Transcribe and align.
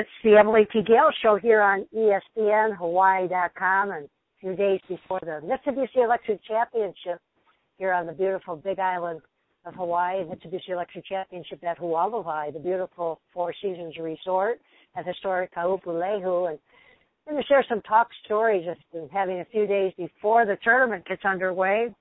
It's 0.00 0.08
the 0.24 0.38
Emily 0.38 0.66
T. 0.72 0.80
Gale 0.80 1.10
Show 1.22 1.36
here 1.36 1.60
on 1.60 1.86
ESPN 1.94 2.74
Hawaii.com 2.74 3.90
and 3.90 4.06
a 4.06 4.08
few 4.40 4.56
days 4.56 4.80
before 4.88 5.20
the 5.20 5.42
Mitsubishi 5.44 6.02
Electric 6.02 6.42
Championship 6.42 7.20
here 7.76 7.92
on 7.92 8.06
the 8.06 8.12
beautiful 8.12 8.56
Big 8.56 8.78
Island 8.78 9.20
of 9.66 9.74
Hawaii, 9.74 10.24
Mitsubishi 10.24 10.70
Electric 10.70 11.04
Championship 11.04 11.62
at 11.64 11.78
Hualalai, 11.78 12.50
the 12.50 12.58
beautiful 12.58 13.20
Four 13.34 13.52
Seasons 13.60 13.98
Resort 14.00 14.58
at 14.96 15.06
historic 15.06 15.54
Kaupulehu. 15.54 16.48
And 16.48 16.58
I'm 17.28 17.34
going 17.34 17.42
to 17.42 17.46
share 17.46 17.66
some 17.68 17.82
talk 17.82 18.08
stories 18.24 18.64
just 18.64 19.12
having 19.12 19.40
a 19.40 19.44
few 19.52 19.66
days 19.66 19.92
before 19.98 20.46
the 20.46 20.56
tournament 20.64 21.04
gets 21.04 21.26
underway 21.26 21.94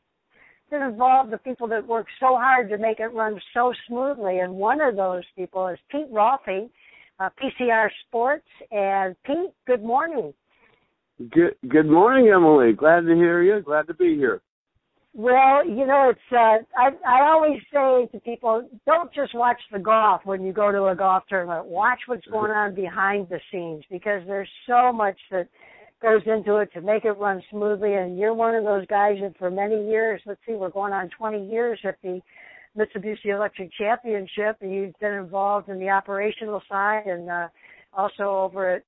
that 0.71 0.87
involve 0.87 1.31
the 1.31 1.37
people 1.37 1.67
that 1.67 1.85
work 1.85 2.07
so 2.21 2.37
hard 2.37 2.69
to 2.69 2.77
make 2.77 3.01
it 3.01 3.13
run 3.13 3.37
so 3.53 3.73
smoothly. 3.89 4.39
And 4.39 4.53
one 4.53 4.79
of 4.79 4.95
those 4.95 5.23
people 5.35 5.67
is 5.67 5.77
Pete 5.91 6.09
Rolfing, 6.13 6.69
uh, 7.19 7.29
PCR 7.41 7.89
Sports. 8.07 8.47
And 8.71 9.15
Pete, 9.25 9.53
good 9.67 9.83
morning. 9.83 10.33
Good 11.31 11.55
Good 11.67 11.87
morning, 11.87 12.31
Emily. 12.33 12.73
Glad 12.73 13.01
to 13.01 13.15
hear 13.15 13.43
you. 13.43 13.61
Glad 13.61 13.87
to 13.87 13.93
be 13.93 14.15
here. 14.15 14.41
Well, 15.13 15.67
you 15.67 15.85
know, 15.85 16.11
it's 16.11 16.19
uh 16.31 16.63
I 16.77 16.91
I 17.05 17.29
always 17.29 17.59
say 17.73 18.07
to 18.13 18.19
people, 18.23 18.69
don't 18.85 19.13
just 19.13 19.35
watch 19.35 19.59
the 19.71 19.79
golf 19.79 20.21
when 20.23 20.43
you 20.43 20.53
go 20.53 20.71
to 20.71 20.85
a 20.85 20.95
golf 20.95 21.23
tournament. 21.27 21.65
Watch 21.65 21.99
what's 22.05 22.25
going 22.31 22.51
on 22.51 22.73
behind 22.73 23.27
the 23.27 23.39
scenes 23.51 23.83
because 23.91 24.21
there's 24.27 24.49
so 24.65 24.93
much 24.93 25.17
that 25.31 25.49
goes 26.01 26.21
into 26.25 26.55
it 26.57 26.71
to 26.73 26.79
make 26.79 27.03
it 27.03 27.11
run 27.11 27.41
smoothly 27.51 27.95
and 27.95 28.17
you're 28.17 28.33
one 28.33 28.55
of 28.55 28.63
those 28.63 28.85
guys 28.87 29.17
that 29.21 29.37
for 29.37 29.51
many 29.51 29.89
years, 29.89 30.21
let's 30.25 30.39
see, 30.47 30.53
we're 30.53 30.69
going 30.69 30.93
on 30.93 31.09
20 31.17 31.49
years 31.49 31.77
at 31.83 31.97
the 32.01 32.21
Mitsubishi 32.77 33.33
Electric 33.33 33.71
Championship 33.73 34.57
and 34.61 34.73
you've 34.73 34.99
been 34.99 35.13
involved 35.13 35.69
in 35.69 35.79
the 35.79 35.89
operational 35.89 36.61
side 36.69 37.03
and 37.05 37.29
uh 37.29 37.47
also 37.93 38.23
over 38.23 38.75
at 38.75 38.83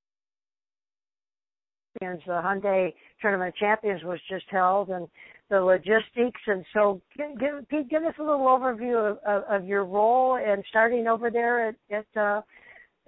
the 2.00 2.06
Hyundai 2.28 2.94
Tournament 3.22 3.54
Champions 3.60 4.04
was 4.04 4.20
just 4.30 4.46
held 4.50 4.90
and 4.90 5.08
the 5.50 5.60
logistics. 5.60 6.42
And 6.48 6.66
so, 6.74 7.02
give, 7.18 7.68
Pete, 7.70 7.90
give 7.90 8.04
us 8.04 8.14
a 8.20 8.24
little 8.24 8.46
overview 8.46 9.12
of, 9.12 9.18
of, 9.26 9.44
of 9.50 9.68
your 9.68 9.86
role 9.86 10.38
and 10.44 10.64
starting 10.70 11.08
over 11.08 11.30
there 11.30 11.70
at 11.70 11.76
at, 11.92 12.06
uh, 12.20 12.42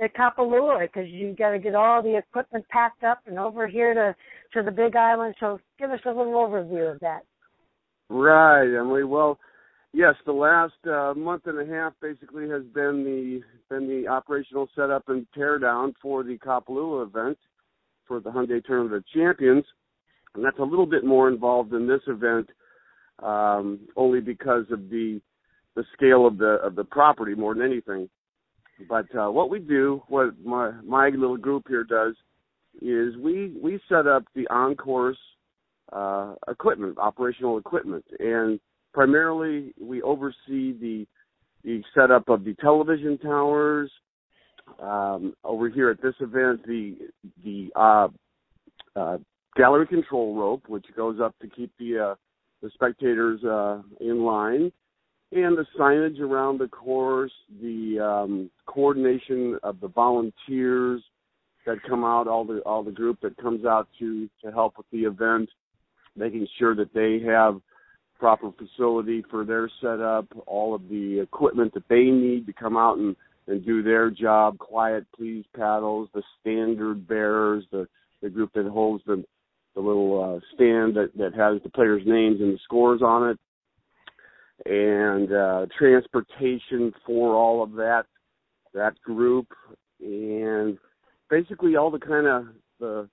at 0.02 0.14
Kapalua 0.16 0.82
because 0.82 1.10
you've 1.10 1.38
got 1.38 1.52
to 1.52 1.60
get 1.60 1.76
all 1.76 2.02
the 2.04 2.18
equipment 2.18 2.66
packed 2.70 3.04
up 3.04 3.20
and 3.26 3.40
over 3.40 3.68
here 3.68 3.94
to 3.94 4.16
to 4.54 4.64
the 4.64 4.72
Big 4.72 4.96
Island. 4.96 5.36
So, 5.40 5.60
give 5.80 5.92
us 5.92 6.02
a 6.06 6.10
little 6.10 6.34
overview 6.34 6.94
of 6.94 7.00
that. 7.00 7.22
Right, 8.10 8.68
and 8.68 8.92
we 8.92 9.04
Well, 9.04 9.40
yes, 9.94 10.16
the 10.26 10.34
last 10.34 10.74
uh, 10.86 11.14
month 11.16 11.44
and 11.46 11.60
a 11.60 11.74
half 11.74 11.94
basically 12.02 12.50
has 12.50 12.64
been 12.74 13.04
the 13.04 13.42
been 13.70 13.88
the 13.88 14.08
operational 14.08 14.68
setup 14.76 15.08
and 15.10 15.26
teardown 15.38 15.94
for 16.02 16.24
the 16.24 16.38
Kapalua 16.38 17.08
event 17.08 17.38
for 18.08 18.20
the 18.20 18.30
Hyundai 18.30 18.64
Tournament 18.64 18.96
of 18.96 19.08
Champions 19.08 19.66
and 20.36 20.44
that's 20.44 20.60
a 20.60 20.64
little 20.64 20.86
bit 20.86 21.04
more 21.04 21.28
involved 21.28 21.74
in 21.74 21.88
this 21.88 22.02
event, 22.08 22.50
um, 23.22 23.80
only 23.96 24.20
because 24.20 24.66
of 24.72 24.90
the 24.90 25.22
the 25.76 25.84
scale 25.94 26.28
of 26.28 26.38
the 26.38 26.60
of 26.64 26.76
the 26.76 26.84
property 26.84 27.36
more 27.36 27.54
than 27.54 27.64
anything. 27.64 28.10
But 28.90 29.06
uh, 29.16 29.32
what 29.32 29.50
we 29.50 29.60
do, 29.60 30.02
what 30.08 30.34
my 30.44 30.72
my 30.84 31.10
little 31.10 31.38
group 31.38 31.66
here 31.68 31.84
does, 31.84 32.16
is 32.82 33.16
we 33.18 33.56
we 33.62 33.80
set 33.90 34.08
up 34.08 34.24
the 34.36 34.48
on 34.48 34.76
course 34.76 35.18
uh, 35.92 36.36
equipment, 36.48 36.98
operational 36.98 37.58
equipment, 37.58 38.06
and 38.20 38.60
primarily 38.94 39.74
we 39.80 40.02
oversee 40.02 40.74
the 40.80 41.06
the 41.64 41.82
setup 41.96 42.28
of 42.28 42.44
the 42.44 42.54
television 42.56 43.18
towers. 43.18 43.92
Um, 44.82 45.34
over 45.44 45.70
here 45.70 45.90
at 45.90 46.02
this 46.02 46.16
event, 46.20 46.66
the 46.66 46.96
the 47.44 47.70
uh, 47.76 48.08
uh, 48.96 49.18
gallery 49.56 49.88
control 49.88 50.36
rope, 50.36 50.64
which 50.68 50.86
goes 50.96 51.20
up 51.22 51.36
to 51.40 51.48
keep 51.48 51.72
the 51.80 52.12
uh, 52.12 52.16
the 52.62 52.70
spectators 52.74 53.44
uh, 53.44 53.82
in 54.00 54.24
line, 54.24 54.72
and 55.32 55.58
the 55.58 55.66
signage 55.78 56.20
around 56.20 56.60
the 56.60 56.68
course, 56.68 57.32
the 57.62 58.00
um, 58.00 58.50
coordination 58.66 59.58
of 59.64 59.80
the 59.82 59.88
volunteers 59.90 61.02
that 61.66 61.78
come 61.88 62.04
out, 62.04 62.28
all 62.28 62.46
the 62.46 62.60
all 62.60 62.84
the 62.84 62.92
group 62.92 63.20
that 63.22 63.36
comes 63.38 63.66
out 63.66 63.88
to 64.00 64.30
to 64.44 64.52
help 64.52 64.78
with 64.78 64.90
the 64.92 65.04
event, 65.04 65.50
making 66.16 66.48
sure 66.58 66.76
that 66.76 66.94
they 66.94 67.20
have 67.26 67.60
proper 68.24 68.52
facility 68.58 69.22
for 69.30 69.44
their 69.44 69.70
setup, 69.82 70.26
all 70.48 70.74
of 70.74 70.88
the 70.88 71.20
equipment 71.20 71.74
that 71.74 71.84
they 71.90 72.06
need 72.06 72.46
to 72.46 72.54
come 72.54 72.78
out 72.78 72.98
and 72.98 73.18
and 73.48 73.66
do 73.66 73.84
their 73.84 74.10
job, 74.10 74.58
quiet 74.58 75.06
please 75.14 75.44
paddles, 75.54 76.08
the 76.14 76.24
standard 76.40 77.06
bearers, 77.06 77.66
the 77.74 77.86
the 78.22 78.30
group 78.30 78.50
that 78.54 78.66
holds 78.66 79.04
the 79.06 79.26
the 79.76 79.82
little 79.82 80.24
uh, 80.24 80.40
stand 80.56 80.96
that 80.96 81.10
that 81.18 81.34
has 81.36 81.62
the 81.64 81.70
players' 81.72 82.04
names 82.06 82.40
and 82.40 82.54
the 82.54 82.60
scores 82.64 83.02
on 83.02 83.32
it, 83.32 83.40
and 84.66 85.34
uh, 85.34 85.66
transportation 85.78 86.94
for 87.06 87.36
all 87.36 87.62
of 87.62 87.74
that 87.74 88.04
that 88.74 88.94
group, 89.02 89.48
and 90.00 90.78
basically 91.30 91.76
all 91.76 91.92
the 91.92 92.00
kind 92.00 92.26
of 92.26 92.46
the 92.80 93.10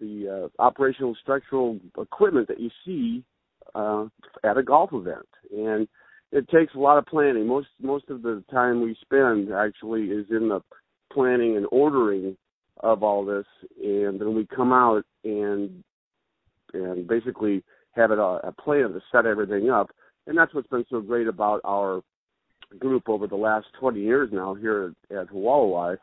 the 0.00 0.48
uh, 0.58 0.62
operational 0.62 1.14
structural 1.20 1.78
equipment 1.98 2.48
that 2.48 2.58
you 2.58 2.70
see 2.86 3.22
uh, 3.74 4.06
at 4.44 4.56
a 4.56 4.62
golf 4.62 4.90
event, 4.92 5.26
and 5.50 5.88
it 6.32 6.48
takes 6.48 6.74
a 6.74 6.78
lot 6.78 6.98
of 6.98 7.06
planning. 7.06 7.46
Most 7.46 7.68
most 7.80 8.08
of 8.10 8.22
the 8.22 8.42
time 8.50 8.82
we 8.82 8.96
spend 9.00 9.52
actually 9.52 10.04
is 10.04 10.26
in 10.30 10.48
the 10.48 10.60
planning 11.12 11.56
and 11.56 11.66
ordering 11.70 12.36
of 12.80 13.02
all 13.02 13.24
this, 13.24 13.46
and 13.82 14.20
then 14.20 14.34
we 14.34 14.46
come 14.46 14.72
out 14.72 15.04
and 15.24 15.82
and 16.74 17.06
basically 17.08 17.62
have 17.92 18.10
it 18.10 18.18
a, 18.18 18.40
a 18.48 18.52
plan 18.52 18.92
to 18.92 19.00
set 19.10 19.26
everything 19.26 19.70
up. 19.70 19.90
And 20.26 20.36
that's 20.36 20.54
what's 20.54 20.68
been 20.68 20.84
so 20.90 21.00
great 21.00 21.26
about 21.26 21.60
our 21.64 22.02
group 22.78 23.08
over 23.08 23.26
the 23.26 23.36
last 23.36 23.66
20 23.80 24.00
years 24.00 24.28
now 24.30 24.54
here 24.54 24.94
at, 25.10 25.16
at 25.16 25.28
Hualalai 25.30 25.96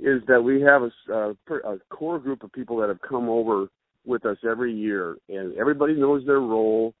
is 0.00 0.20
that 0.26 0.42
we 0.42 0.60
have 0.60 0.82
a, 0.82 1.12
a, 1.12 1.74
a 1.74 1.78
core 1.90 2.18
group 2.18 2.42
of 2.42 2.52
people 2.52 2.76
that 2.78 2.88
have 2.88 3.00
come 3.00 3.28
over 3.28 3.68
with 4.04 4.24
us 4.26 4.38
every 4.48 4.74
year, 4.74 5.16
and 5.28 5.56
everybody 5.56 5.94
knows 5.94 6.24
their 6.26 6.40
role. 6.40 6.94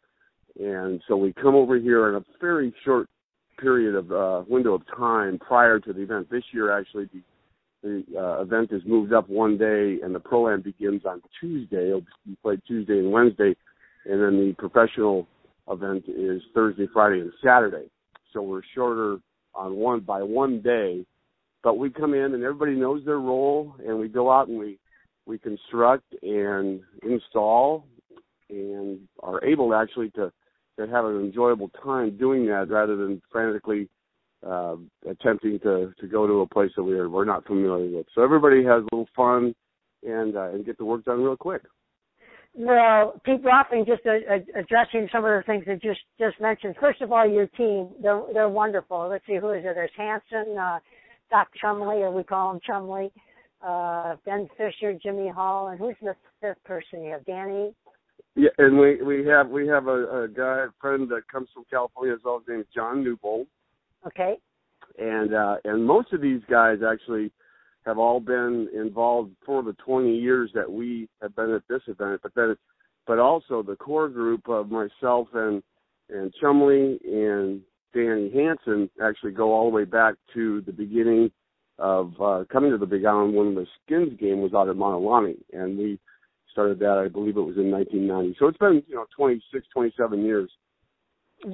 And 0.58 1.00
so 1.08 1.16
we 1.16 1.32
come 1.32 1.54
over 1.54 1.78
here 1.78 2.08
in 2.10 2.16
a 2.16 2.24
very 2.40 2.74
short 2.84 3.08
period 3.58 3.94
of 3.94 4.12
uh, 4.12 4.44
window 4.48 4.74
of 4.74 4.82
time 4.96 5.38
prior 5.38 5.78
to 5.80 5.92
the 5.92 6.02
event. 6.02 6.30
This 6.30 6.44
year, 6.52 6.76
actually, 6.76 7.06
the 7.12 7.22
the 7.82 8.04
uh, 8.16 8.42
event 8.42 8.70
is 8.70 8.82
moved 8.86 9.12
up 9.12 9.28
one 9.28 9.58
day, 9.58 9.98
and 10.02 10.14
the 10.14 10.20
pro 10.20 10.48
am 10.52 10.62
begins 10.62 11.02
on 11.04 11.20
Tuesday. 11.40 11.88
It'll 11.88 12.06
be 12.24 12.36
played 12.40 12.62
Tuesday 12.66 12.98
and 12.98 13.10
Wednesday, 13.10 13.56
and 14.04 14.22
then 14.22 14.38
the 14.38 14.54
professional 14.56 15.26
event 15.68 16.04
is 16.06 16.40
Thursday, 16.54 16.86
Friday, 16.92 17.20
and 17.20 17.32
Saturday. 17.44 17.90
So 18.32 18.40
we're 18.40 18.62
shorter 18.74 19.18
on 19.54 19.74
one 19.76 20.00
by 20.00 20.22
one 20.22 20.60
day, 20.60 21.04
but 21.62 21.76
we 21.76 21.90
come 21.90 22.14
in 22.14 22.34
and 22.34 22.42
everybody 22.44 22.74
knows 22.74 23.04
their 23.04 23.18
role, 23.18 23.74
and 23.84 23.98
we 23.98 24.08
go 24.08 24.30
out 24.30 24.48
and 24.48 24.58
we 24.58 24.78
we 25.26 25.38
construct 25.38 26.14
and 26.22 26.80
install, 27.02 27.86
and 28.50 29.00
are 29.22 29.44
able 29.44 29.74
actually 29.74 30.10
to 30.10 30.32
to 30.78 30.86
have 30.86 31.04
an 31.04 31.20
enjoyable 31.20 31.70
time 31.82 32.16
doing 32.16 32.46
that 32.46 32.70
rather 32.70 32.96
than 32.96 33.20
frantically 33.30 33.88
uh, 34.46 34.76
attempting 35.08 35.58
to 35.60 35.92
to 36.00 36.06
go 36.06 36.26
to 36.26 36.40
a 36.40 36.46
place 36.46 36.70
that 36.76 36.82
we're 36.82 37.08
we're 37.08 37.24
not 37.24 37.46
familiar 37.46 37.96
with. 37.96 38.06
So 38.14 38.22
everybody 38.22 38.64
has 38.64 38.82
a 38.82 38.94
little 38.94 39.08
fun 39.14 39.54
and 40.02 40.36
uh, 40.36 40.50
and 40.50 40.64
get 40.64 40.78
the 40.78 40.84
work 40.84 41.04
done 41.04 41.22
real 41.22 41.36
quick. 41.36 41.62
Well, 42.54 43.18
Pete 43.24 43.42
Rolfing, 43.42 43.86
just 43.86 44.02
uh, 44.06 44.34
addressing 44.58 45.08
some 45.10 45.24
of 45.24 45.30
the 45.30 45.42
things 45.46 45.64
that 45.66 45.80
just 45.80 46.00
just 46.18 46.38
mentioned. 46.40 46.74
First 46.78 47.00
of 47.00 47.10
all, 47.10 47.28
your 47.28 47.46
team 47.48 47.90
they're 48.02 48.22
they're 48.32 48.48
wonderful. 48.48 49.08
Let's 49.08 49.24
see 49.26 49.36
who 49.40 49.50
is 49.50 49.64
it. 49.64 49.74
There's 49.74 49.90
Hanson, 49.96 50.58
uh, 50.58 50.78
Doc 51.30 51.48
Chumley, 51.60 52.02
or 52.02 52.10
we 52.10 52.24
call 52.24 52.52
him 52.52 52.60
Chumley, 52.66 53.10
uh, 53.64 54.16
Ben 54.24 54.48
Fisher, 54.56 54.98
Jimmy 55.02 55.28
Hall, 55.28 55.68
and 55.68 55.78
who's 55.78 55.96
the 56.02 56.14
fifth 56.40 56.62
person? 56.64 57.02
You 57.04 57.12
have 57.12 57.24
Danny. 57.24 57.74
Yeah, 58.34 58.50
and 58.58 58.78
we 58.78 59.02
we 59.02 59.26
have 59.26 59.48
we 59.48 59.66
have 59.68 59.86
a, 59.86 60.22
a 60.22 60.28
guy, 60.28 60.64
a 60.66 60.68
friend 60.80 61.08
that 61.10 61.28
comes 61.30 61.48
from 61.52 61.64
California 61.70 62.14
as 62.14 62.20
well. 62.24 62.38
His 62.38 62.48
name 62.48 62.60
is 62.60 62.66
John 62.74 63.04
Newbold 63.04 63.46
Okay. 64.06 64.38
And 64.98 65.34
uh, 65.34 65.56
and 65.64 65.84
most 65.84 66.12
of 66.12 66.20
these 66.20 66.42
guys 66.50 66.78
actually 66.86 67.30
have 67.86 67.98
all 67.98 68.20
been 68.20 68.68
involved 68.74 69.32
for 69.44 69.62
the 69.62 69.72
20 69.84 70.14
years 70.14 70.50
that 70.54 70.70
we 70.70 71.08
have 71.20 71.34
been 71.34 71.50
at 71.52 71.62
this 71.68 71.82
event. 71.86 72.20
But 72.22 72.32
then, 72.34 72.56
but 73.06 73.18
also 73.18 73.62
the 73.62 73.76
core 73.76 74.08
group 74.08 74.48
of 74.48 74.70
myself 74.70 75.28
and 75.34 75.62
and 76.10 76.32
Chumley 76.40 76.98
and 77.04 77.60
Danny 77.94 78.30
Hanson 78.34 78.90
actually 79.02 79.32
go 79.32 79.52
all 79.52 79.70
the 79.70 79.76
way 79.76 79.84
back 79.84 80.14
to 80.34 80.60
the 80.62 80.72
beginning 80.72 81.30
of 81.82 82.12
uh, 82.20 82.44
coming 82.50 82.70
to 82.70 82.78
the 82.78 82.86
Big 82.86 83.04
Island 83.04 83.34
when 83.34 83.56
the 83.56 83.66
Skins 83.84 84.18
game 84.18 84.40
was 84.40 84.54
out 84.54 84.68
at 84.68 84.76
Mauna 84.76 85.32
and 85.52 85.76
we 85.76 85.98
started 86.52 86.78
that. 86.78 87.02
I 87.04 87.08
believe 87.08 87.36
it 87.36 87.40
was 87.40 87.56
in 87.56 87.72
1990. 87.72 88.36
So 88.38 88.46
it's 88.46 88.58
been 88.58 88.82
you 88.86 88.94
know 88.94 89.06
26, 89.16 89.66
27 89.74 90.24
years 90.24 90.48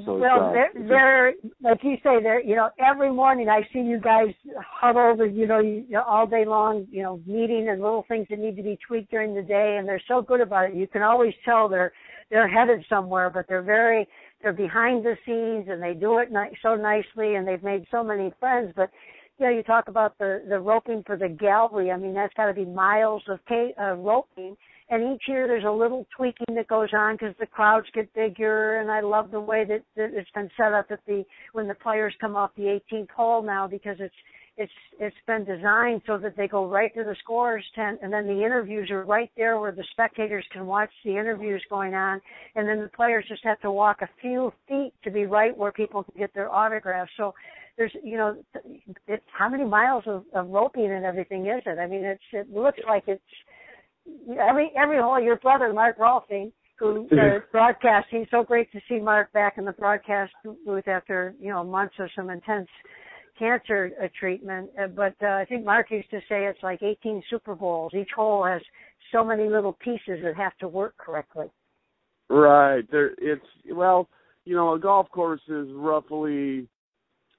So 0.05 0.19
well, 0.19 0.51
uh, 0.51 0.53
they're, 0.53 0.71
they're 0.87 1.33
like 1.63 1.79
you 1.83 1.97
say, 2.05 2.23
they're 2.23 2.43
you 2.43 2.57
know 2.57 2.69
every 2.79 3.11
morning 3.11 3.49
I 3.49 3.63
see 3.73 3.79
you 3.79 3.99
guys 3.99 4.35
huddled 4.61 5.23
and 5.23 5.35
you 5.35 5.47
know 5.47 5.61
you, 5.61 5.87
you 5.89 5.93
know, 5.93 6.03
all 6.03 6.27
day 6.27 6.45
long, 6.45 6.87
you 6.91 7.03
know, 7.03 7.23
meeting 7.27 7.71
and 7.71 7.81
little 7.81 8.05
things 8.07 8.27
that 8.29 8.39
need 8.39 8.57
to 8.57 8.63
be 8.63 8.79
tweaked 8.87 9.11
during 9.11 9.35
the 9.35 9.43
day, 9.43 9.77
and 9.79 9.89
they're 9.89 10.03
so 10.07 10.21
good 10.21 10.43
about 10.43 10.69
it. 10.69 10.75
You 10.75 10.87
can 10.87 11.01
always 11.01 11.33
tell 11.43 11.71
they're 11.71 11.93
they're 12.31 12.49
headed 12.49 12.85
somewhere, 12.91 13.31
but 13.31 13.47
they're 13.49 13.63
very 13.63 14.07
they're 14.43 14.53
behind 14.53 15.07
the 15.07 15.17
scenes 15.25 15.69
and 15.71 15.83
they 15.83 15.95
do 15.95 16.19
it 16.19 16.31
ni- 16.31 16.59
so 16.63 16.75
nicely, 16.75 17.37
and 17.37 17.49
they've 17.49 17.63
made 17.63 17.87
so 17.91 18.05
many 18.05 18.31
friends. 18.39 18.75
But 18.77 18.91
know, 19.47 19.51
you 19.51 19.63
talk 19.63 19.89
about 19.89 20.17
the 20.19 20.43
the 20.49 20.59
roping 20.59 21.03
for 21.07 21.17
the 21.17 21.29
gallery. 21.29 21.91
I 21.91 21.97
mean, 21.97 22.15
that's 22.15 22.35
got 22.35 22.47
to 22.47 22.55
be 22.55 22.65
miles 22.65 23.23
of 23.29 23.39
ca- 23.49 23.75
uh, 23.81 23.95
roping. 23.95 24.57
And 24.91 25.15
each 25.15 25.23
year 25.29 25.47
there's 25.47 25.65
a 25.65 25.71
little 25.71 26.07
tweaking 26.17 26.55
that 26.55 26.67
goes 26.67 26.89
on 26.95 27.17
because 27.17 27.35
the 27.39 27.47
crowds 27.47 27.87
get 27.93 28.13
bigger. 28.15 28.81
And 28.81 28.91
I 28.91 29.01
love 29.01 29.31
the 29.31 29.41
way 29.41 29.65
that, 29.65 29.83
that 29.97 30.15
it's 30.15 30.31
been 30.31 30.51
set 30.57 30.73
up 30.73 30.89
that 30.89 31.01
the 31.07 31.25
when 31.53 31.69
the 31.69 31.75
players 31.75 32.15
come 32.21 32.37
off 32.37 32.51
the 32.57 32.81
18th 32.93 33.11
hole 33.11 33.43
now 33.43 33.67
because 33.67 33.97
it's 34.01 34.15
it's 34.57 34.73
it's 34.99 35.17
been 35.27 35.45
designed 35.45 36.03
so 36.07 36.19
that 36.19 36.37
they 36.37 36.49
go 36.49 36.67
right 36.67 36.93
to 36.95 37.05
the 37.05 37.15
scorers 37.23 37.65
tent 37.75 38.01
and 38.03 38.13
then 38.13 38.27
the 38.27 38.45
interviews 38.45 38.91
are 38.91 39.05
right 39.05 39.31
there 39.37 39.61
where 39.61 39.73
the 39.73 39.85
spectators 39.93 40.45
can 40.53 40.67
watch 40.67 40.91
the 41.05 41.13
interviews 41.13 41.63
going 41.69 41.95
on. 41.95 42.21
And 42.57 42.67
then 42.67 42.81
the 42.81 42.89
players 42.89 43.27
just 43.29 43.45
have 43.45 43.61
to 43.61 43.71
walk 43.71 43.99
a 44.01 44.09
few 44.21 44.53
feet 44.67 44.93
to 45.05 45.11
be 45.11 45.27
right 45.27 45.57
where 45.57 45.71
people 45.71 46.03
can 46.03 46.15
get 46.19 46.35
their 46.35 46.51
autographs. 46.53 47.13
So 47.17 47.35
there's 47.79 47.93
you 48.03 48.19
know 48.19 48.37
it's 49.07 49.25
how 49.33 49.49
many 49.49 49.65
miles 49.65 50.05
of, 50.07 50.25
of 50.35 50.49
roping 50.49 50.91
and 50.93 51.05
everything 51.05 51.47
is 51.47 51.63
it? 51.65 51.79
I 51.79 51.87
mean 51.87 52.05
it's 52.05 52.23
it 52.33 52.53
looks 52.53 52.81
like 52.87 53.05
it's 53.07 53.23
every 54.33 54.71
every 54.77 54.99
hole 54.99 55.21
your 55.23 55.37
brother 55.37 55.73
Mark 55.73 55.97
Rolfing 55.99 56.53
who 56.79 57.09
uh, 57.13 57.41
broadcasting 57.51 58.27
so 58.31 58.43
great 58.43 58.71
to 58.73 58.81
see 58.89 58.99
Mark 58.99 59.33
back 59.33 59.55
in 59.59 59.65
the 59.65 59.73
broadcast 59.73 60.33
booth 60.67 60.87
after 60.87 61.35
you 61.41 61.51
know 61.51 61.65
months 61.65 61.95
of 61.99 62.09
some 62.15 62.31
intense 62.31 62.69
cancer 63.39 63.91
uh, 64.03 64.09
treatment. 64.19 64.69
Uh, 64.81 64.89
but 64.89 65.15
uh, 65.23 65.27
I 65.27 65.45
think 65.49 65.65
Mark 65.65 65.91
used 65.91 66.11
to 66.11 66.19
say 66.29 66.47
it's 66.47 66.63
like 66.63 66.83
18 66.83 67.23
Super 67.31 67.55
Bowls. 67.55 67.93
Each 67.95 68.11
hole 68.15 68.45
has 68.45 68.61
so 69.13 69.25
many 69.25 69.49
little 69.49 69.73
pieces 69.73 70.21
that 70.25 70.35
have 70.37 70.57
to 70.59 70.69
work 70.69 70.97
correctly. 70.99 71.47
Right. 72.29 72.83
There 72.91 73.13
it's 73.19 73.45
well 73.71 74.09
you 74.45 74.55
know 74.55 74.75
a 74.75 74.79
golf 74.79 75.09
course 75.11 75.41
is 75.49 75.69
roughly 75.73 76.69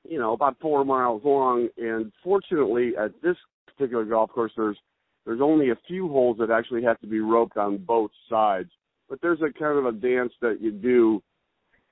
you 0.10 0.20
know 0.20 0.34
about 0.34 0.58
4 0.60 0.84
miles 0.86 1.22
long 1.24 1.70
and 1.78 2.12
fortunately 2.24 2.94
at 2.98 3.12
this 3.22 3.38
particular 3.68 4.04
golf 4.06 4.32
course 4.32 4.52
there's 4.58 4.78
there's 5.26 5.42
only 5.42 5.70
a 5.70 5.76
few 5.88 6.08
holes 6.08 6.38
that 6.40 6.50
actually 6.50 6.84
have 6.84 7.00
to 7.02 7.08
be 7.08 7.20
roped 7.20 7.56
on 7.56 7.78
both 7.78 8.10
sides. 8.28 8.72
But 9.10 9.20
there's 9.22 9.42
a 9.42 9.54
kind 9.58 9.78
of 9.78 9.86
a 9.86 9.92
dance 9.92 10.34
that 10.42 10.58
you 10.60 10.72
do 10.72 11.22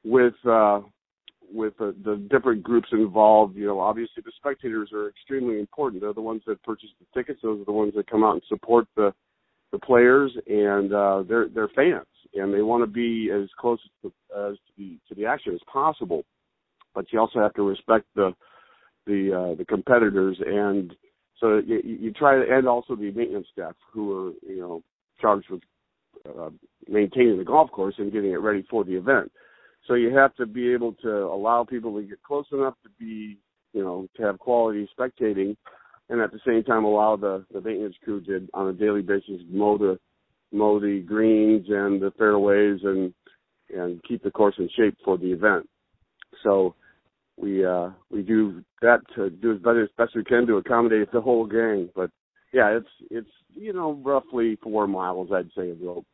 with 0.04 0.34
uh 0.44 0.82
with 1.54 1.74
uh, 1.80 1.92
the 2.04 2.28
different 2.30 2.64
groups 2.64 2.90
involved. 2.92 3.56
You 3.56 3.68
know, 3.68 3.80
obviously 3.80 4.24
the 4.26 4.32
spectators 4.38 4.92
are 4.92 5.08
extremely 5.10 5.60
important. 5.60 6.02
They're 6.02 6.14
the 6.14 6.22
ones 6.22 6.42
that 6.48 6.62
purchase 6.64 6.90
the 7.00 7.20
tickets. 7.20 7.40
Those 7.44 7.62
are 7.62 7.66
the 7.66 7.72
ones 7.72 7.94
that 7.96 8.10
come 8.10 8.24
out 8.24 8.34
and 8.34 8.44
support 8.50 8.88
the 8.96 9.14
the 9.72 9.80
players, 9.80 10.32
and 10.48 10.94
uh, 10.94 11.24
they're 11.28 11.50
they're 11.50 11.70
fans, 11.76 12.08
and 12.34 12.54
they 12.54 12.64
want 12.64 12.84
to 12.84 12.88
be 12.88 13.30
as 13.32 13.50
close 13.60 13.80
to, 14.02 14.08
as 14.36 14.56
to 14.56 14.72
the 14.78 14.98
to 15.10 15.16
the 15.16 15.26
action 15.26 15.54
as 15.54 15.62
possible. 15.72 16.24
But 16.98 17.14
you 17.14 17.20
also 17.20 17.38
have 17.38 17.54
to 17.54 17.62
respect 17.62 18.08
the 18.16 18.34
the 19.06 19.52
uh, 19.52 19.56
the 19.56 19.66
competitors 19.66 20.36
and 20.44 20.96
so 21.40 21.62
you, 21.64 21.80
you 21.84 22.12
try 22.12 22.36
to, 22.36 22.58
and 22.58 22.68
also 22.68 22.96
the 22.96 23.12
maintenance 23.12 23.46
staff 23.54 23.76
who 23.94 24.12
are, 24.12 24.32
you 24.50 24.60
know, 24.60 24.82
charged 25.22 25.48
with 25.52 25.62
uh, 26.28 26.50
maintaining 26.90 27.38
the 27.38 27.44
golf 27.44 27.70
course 27.70 27.94
and 28.00 28.12
getting 28.12 28.32
it 28.32 28.42
ready 28.42 28.66
for 28.68 28.84
the 28.84 28.96
event. 28.96 29.32
So 29.88 29.94
you 29.94 30.16
have 30.16 30.34
to 30.38 30.48
be 30.48 30.74
able 30.74 30.94
to 31.04 31.10
allow 31.10 31.64
people 31.64 31.96
to 31.96 32.02
get 32.02 32.24
close 32.24 32.48
enough 32.52 32.74
to 32.82 32.90
be, 33.00 33.38
you 33.74 33.84
know, 33.84 34.08
to 34.18 34.24
have 34.24 34.40
quality 34.40 34.90
spectating, 34.98 35.56
and 36.10 36.20
at 36.20 36.32
the 36.32 36.40
same 36.46 36.64
time 36.64 36.84
allow 36.84 37.16
the 37.16 37.46
the 37.54 37.62
maintenance 37.62 37.96
crew 38.04 38.22
to, 38.22 38.48
on 38.56 38.70
a 38.70 38.74
daily 38.74 39.04
basis, 39.04 39.42
mow 39.48 39.78
the 39.78 40.00
mow 40.52 40.80
the 40.80 41.04
greens 41.06 41.68
and 41.70 42.02
the 42.02 42.12
fairways 42.18 42.80
and 42.84 43.14
and 43.76 44.02
keep 44.04 44.24
the 44.24 44.32
course 44.32 44.56
in 44.58 44.68
shape 44.76 44.98
for 45.06 45.20
the 45.20 45.32
event. 45.32 45.70
So 46.44 46.74
we 47.38 47.66
uh 47.66 47.90
we 48.10 48.22
do 48.24 48.64
that 48.82 49.00
to 49.16 49.30
do 49.30 49.54
as 49.54 49.60
best 49.60 49.78
as 49.82 49.90
best 49.98 50.16
we 50.16 50.24
can 50.24 50.46
to 50.48 50.58
accommodate 50.58 51.12
the 51.12 51.22
whole 51.22 51.46
gang. 51.46 51.90
But 51.96 52.10
yeah, 52.54 52.78
it's 52.78 52.88
it's 53.10 53.30
you 53.54 53.74
know 53.74 53.94
roughly 54.04 54.58
four 54.62 54.88
miles 54.88 55.30
I'd 55.32 55.50
say 55.56 55.70
of 55.70 55.82
rope. 55.82 56.06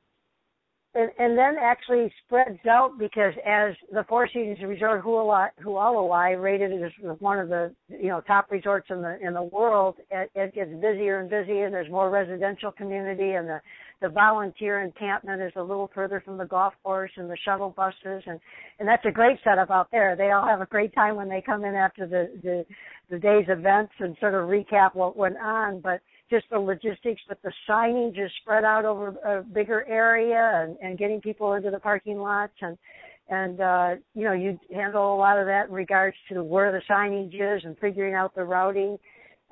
And, 0.95 1.09
and 1.17 1.35
then 1.35 1.55
actually 1.59 2.13
spreads 2.23 2.59
out 2.69 2.99
because 2.99 3.33
as 3.43 3.73
the 3.91 4.05
Four 4.07 4.27
Seasons 4.27 4.59
Resort 4.63 5.03
Hualalai 5.03 6.39
rated 6.39 6.71
as 6.83 6.91
one 7.17 7.39
of 7.39 7.49
the 7.49 7.73
you 7.87 8.09
know 8.09 8.21
top 8.21 8.51
resorts 8.51 8.87
in 8.91 9.01
the 9.01 9.17
in 9.19 9.33
the 9.33 9.41
world, 9.41 9.95
it, 10.11 10.29
it 10.35 10.53
gets 10.53 10.69
busier 10.69 11.19
and 11.19 11.29
busier. 11.31 11.65
And 11.65 11.73
there's 11.73 11.89
more 11.89 12.11
residential 12.11 12.71
community, 12.71 13.31
and 13.31 13.47
the 13.47 13.59
the 14.03 14.09
volunteer 14.09 14.81
encampment 14.81 15.41
is 15.41 15.53
a 15.55 15.61
little 15.61 15.89
further 15.95 16.21
from 16.25 16.37
the 16.37 16.43
golf 16.43 16.73
course 16.83 17.11
and 17.15 17.29
the 17.29 17.37
shuttle 17.45 17.69
buses 17.69 18.21
and 18.27 18.37
and 18.77 18.87
that's 18.87 19.05
a 19.05 19.11
great 19.11 19.39
setup 19.45 19.71
out 19.71 19.87
there. 19.91 20.17
They 20.17 20.31
all 20.31 20.45
have 20.45 20.59
a 20.59 20.65
great 20.65 20.93
time 20.93 21.15
when 21.15 21.29
they 21.29 21.41
come 21.41 21.63
in 21.63 21.73
after 21.73 22.05
the 22.05 22.29
the 22.43 22.65
the 23.09 23.17
day's 23.17 23.45
events 23.47 23.93
and 23.99 24.17
sort 24.19 24.33
of 24.33 24.49
recap 24.49 24.93
what 24.93 25.15
went 25.15 25.37
on 25.37 25.79
but 25.79 26.01
just 26.29 26.45
the 26.51 26.59
logistics 26.59 27.21
but 27.29 27.41
the 27.43 27.51
signage 27.67 28.23
is 28.23 28.29
spread 28.41 28.65
out 28.65 28.83
over 28.83 29.15
a 29.25 29.41
bigger 29.41 29.85
area 29.87 30.65
and 30.65 30.77
and 30.81 30.97
getting 30.97 31.21
people 31.21 31.53
into 31.53 31.71
the 31.71 31.79
parking 31.79 32.17
lots 32.17 32.53
and 32.61 32.77
and 33.29 33.61
uh 33.61 33.91
you 34.13 34.25
know 34.25 34.33
you 34.33 34.59
handle 34.73 35.15
a 35.15 35.17
lot 35.17 35.39
of 35.39 35.45
that 35.45 35.67
in 35.69 35.73
regards 35.73 36.17
to 36.27 36.43
where 36.43 36.73
the 36.73 36.81
signage 36.93 37.35
is 37.35 37.63
and 37.63 37.77
figuring 37.79 38.15
out 38.15 38.35
the 38.35 38.43
routing 38.43 38.97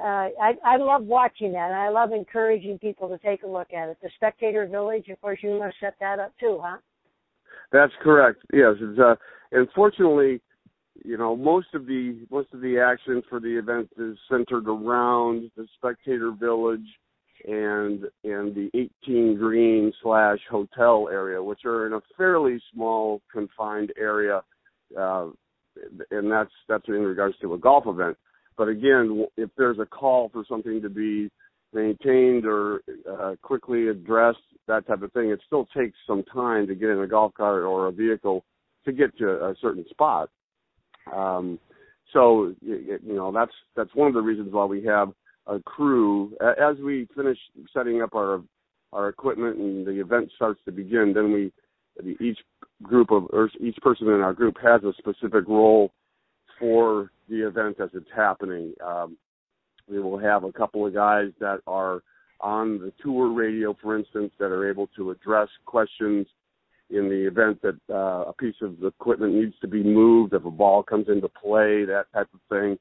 uh, 0.01 0.29
I, 0.41 0.53
I 0.65 0.77
love 0.77 1.03
watching 1.03 1.51
that. 1.53 1.71
And 1.71 1.75
I 1.75 1.89
love 1.89 2.11
encouraging 2.11 2.79
people 2.79 3.07
to 3.09 3.17
take 3.19 3.43
a 3.43 3.47
look 3.47 3.73
at 3.73 3.89
it. 3.89 3.97
The 4.01 4.09
Spectator 4.15 4.65
Village, 4.67 5.07
of 5.09 5.21
course, 5.21 5.39
you 5.41 5.59
must 5.59 5.75
set 5.79 5.95
that 5.99 6.19
up 6.19 6.33
too, 6.39 6.59
huh? 6.61 6.77
That's 7.71 7.93
correct. 8.01 8.39
Yes, 8.51 8.75
it's, 8.79 8.99
uh, 8.99 9.15
and 9.51 9.67
fortunately, 9.75 10.41
you 11.03 11.17
know, 11.17 11.35
most 11.35 11.67
of 11.73 11.85
the 11.85 12.25
most 12.29 12.53
of 12.53 12.61
the 12.61 12.79
action 12.79 13.21
for 13.29 13.39
the 13.39 13.57
event 13.57 13.89
is 13.97 14.17
centered 14.29 14.67
around 14.67 15.49
the 15.55 15.65
Spectator 15.77 16.31
Village 16.31 16.85
and 17.47 18.03
and 18.23 18.53
the 18.55 18.69
18 19.03 19.37
Green 19.37 19.91
slash 20.03 20.39
hotel 20.49 21.09
area, 21.11 21.41
which 21.41 21.65
are 21.65 21.87
in 21.87 21.93
a 21.93 22.01
fairly 22.17 22.61
small 22.73 23.21
confined 23.31 23.91
area, 23.97 24.41
uh, 24.99 25.27
and 26.11 26.31
that's 26.31 26.51
that's 26.67 26.87
in 26.87 27.01
regards 27.01 27.35
to 27.41 27.53
a 27.53 27.57
golf 27.57 27.85
event. 27.87 28.17
But 28.61 28.67
again, 28.67 29.25
if 29.37 29.49
there's 29.57 29.79
a 29.79 29.87
call 29.87 30.29
for 30.29 30.45
something 30.47 30.83
to 30.83 30.89
be 30.89 31.31
maintained 31.73 32.45
or 32.45 32.83
uh, 33.11 33.33
quickly 33.41 33.87
addressed, 33.87 34.37
that 34.67 34.85
type 34.85 35.01
of 35.01 35.11
thing, 35.13 35.31
it 35.31 35.39
still 35.47 35.67
takes 35.75 35.97
some 36.05 36.21
time 36.31 36.67
to 36.67 36.75
get 36.75 36.91
in 36.91 36.99
a 36.99 37.07
golf 37.07 37.33
cart 37.33 37.63
or 37.63 37.87
a 37.87 37.91
vehicle 37.91 38.45
to 38.85 38.91
get 38.91 39.17
to 39.17 39.27
a 39.27 39.55
certain 39.59 39.83
spot. 39.89 40.29
Um, 41.11 41.57
so 42.13 42.53
you 42.61 42.99
know 43.01 43.31
that's 43.31 43.51
that's 43.75 43.95
one 43.95 44.07
of 44.07 44.13
the 44.13 44.21
reasons 44.21 44.53
why 44.53 44.65
we 44.65 44.83
have 44.85 45.11
a 45.47 45.59
crew. 45.59 46.37
As 46.39 46.77
we 46.85 47.07
finish 47.15 47.39
setting 47.73 48.03
up 48.03 48.13
our 48.13 48.43
our 48.93 49.09
equipment 49.09 49.57
and 49.57 49.87
the 49.87 49.99
event 49.99 50.29
starts 50.35 50.59
to 50.65 50.71
begin, 50.71 51.13
then 51.15 51.33
we 51.33 51.51
each 52.23 52.37
group 52.83 53.09
of 53.09 53.25
or 53.33 53.49
each 53.59 53.77
person 53.77 54.07
in 54.09 54.21
our 54.21 54.33
group 54.33 54.57
has 54.61 54.83
a 54.83 54.93
specific 54.99 55.47
role 55.47 55.91
for 56.61 57.11
the 57.27 57.45
event 57.45 57.77
as 57.81 57.89
it's 57.93 58.09
happening. 58.15 58.73
Um, 58.85 59.17
we 59.89 59.99
will 59.99 60.19
have 60.19 60.45
a 60.45 60.51
couple 60.53 60.85
of 60.85 60.93
guys 60.93 61.31
that 61.39 61.59
are 61.67 62.01
on 62.39 62.79
the 62.79 62.93
tour 63.03 63.33
radio, 63.33 63.75
for 63.81 63.97
instance, 63.97 64.31
that 64.39 64.45
are 64.45 64.69
able 64.69 64.87
to 64.95 65.11
address 65.11 65.49
questions 65.65 66.27
in 66.89 67.09
the 67.09 67.27
event 67.27 67.61
that 67.61 67.77
uh, 67.89 68.29
a 68.29 68.33
piece 68.37 68.55
of 68.61 68.83
equipment 68.83 69.33
needs 69.33 69.55
to 69.61 69.67
be 69.67 69.83
moved, 69.83 70.33
if 70.33 70.45
a 70.45 70.51
ball 70.51 70.83
comes 70.83 71.07
into 71.09 71.29
play, 71.29 71.83
that 71.85 72.05
type 72.13 72.27
of 72.33 72.39
thing. 72.49 72.77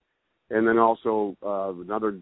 And 0.51 0.67
then 0.67 0.79
also 0.79 1.37
uh, 1.45 1.73
another 1.81 2.19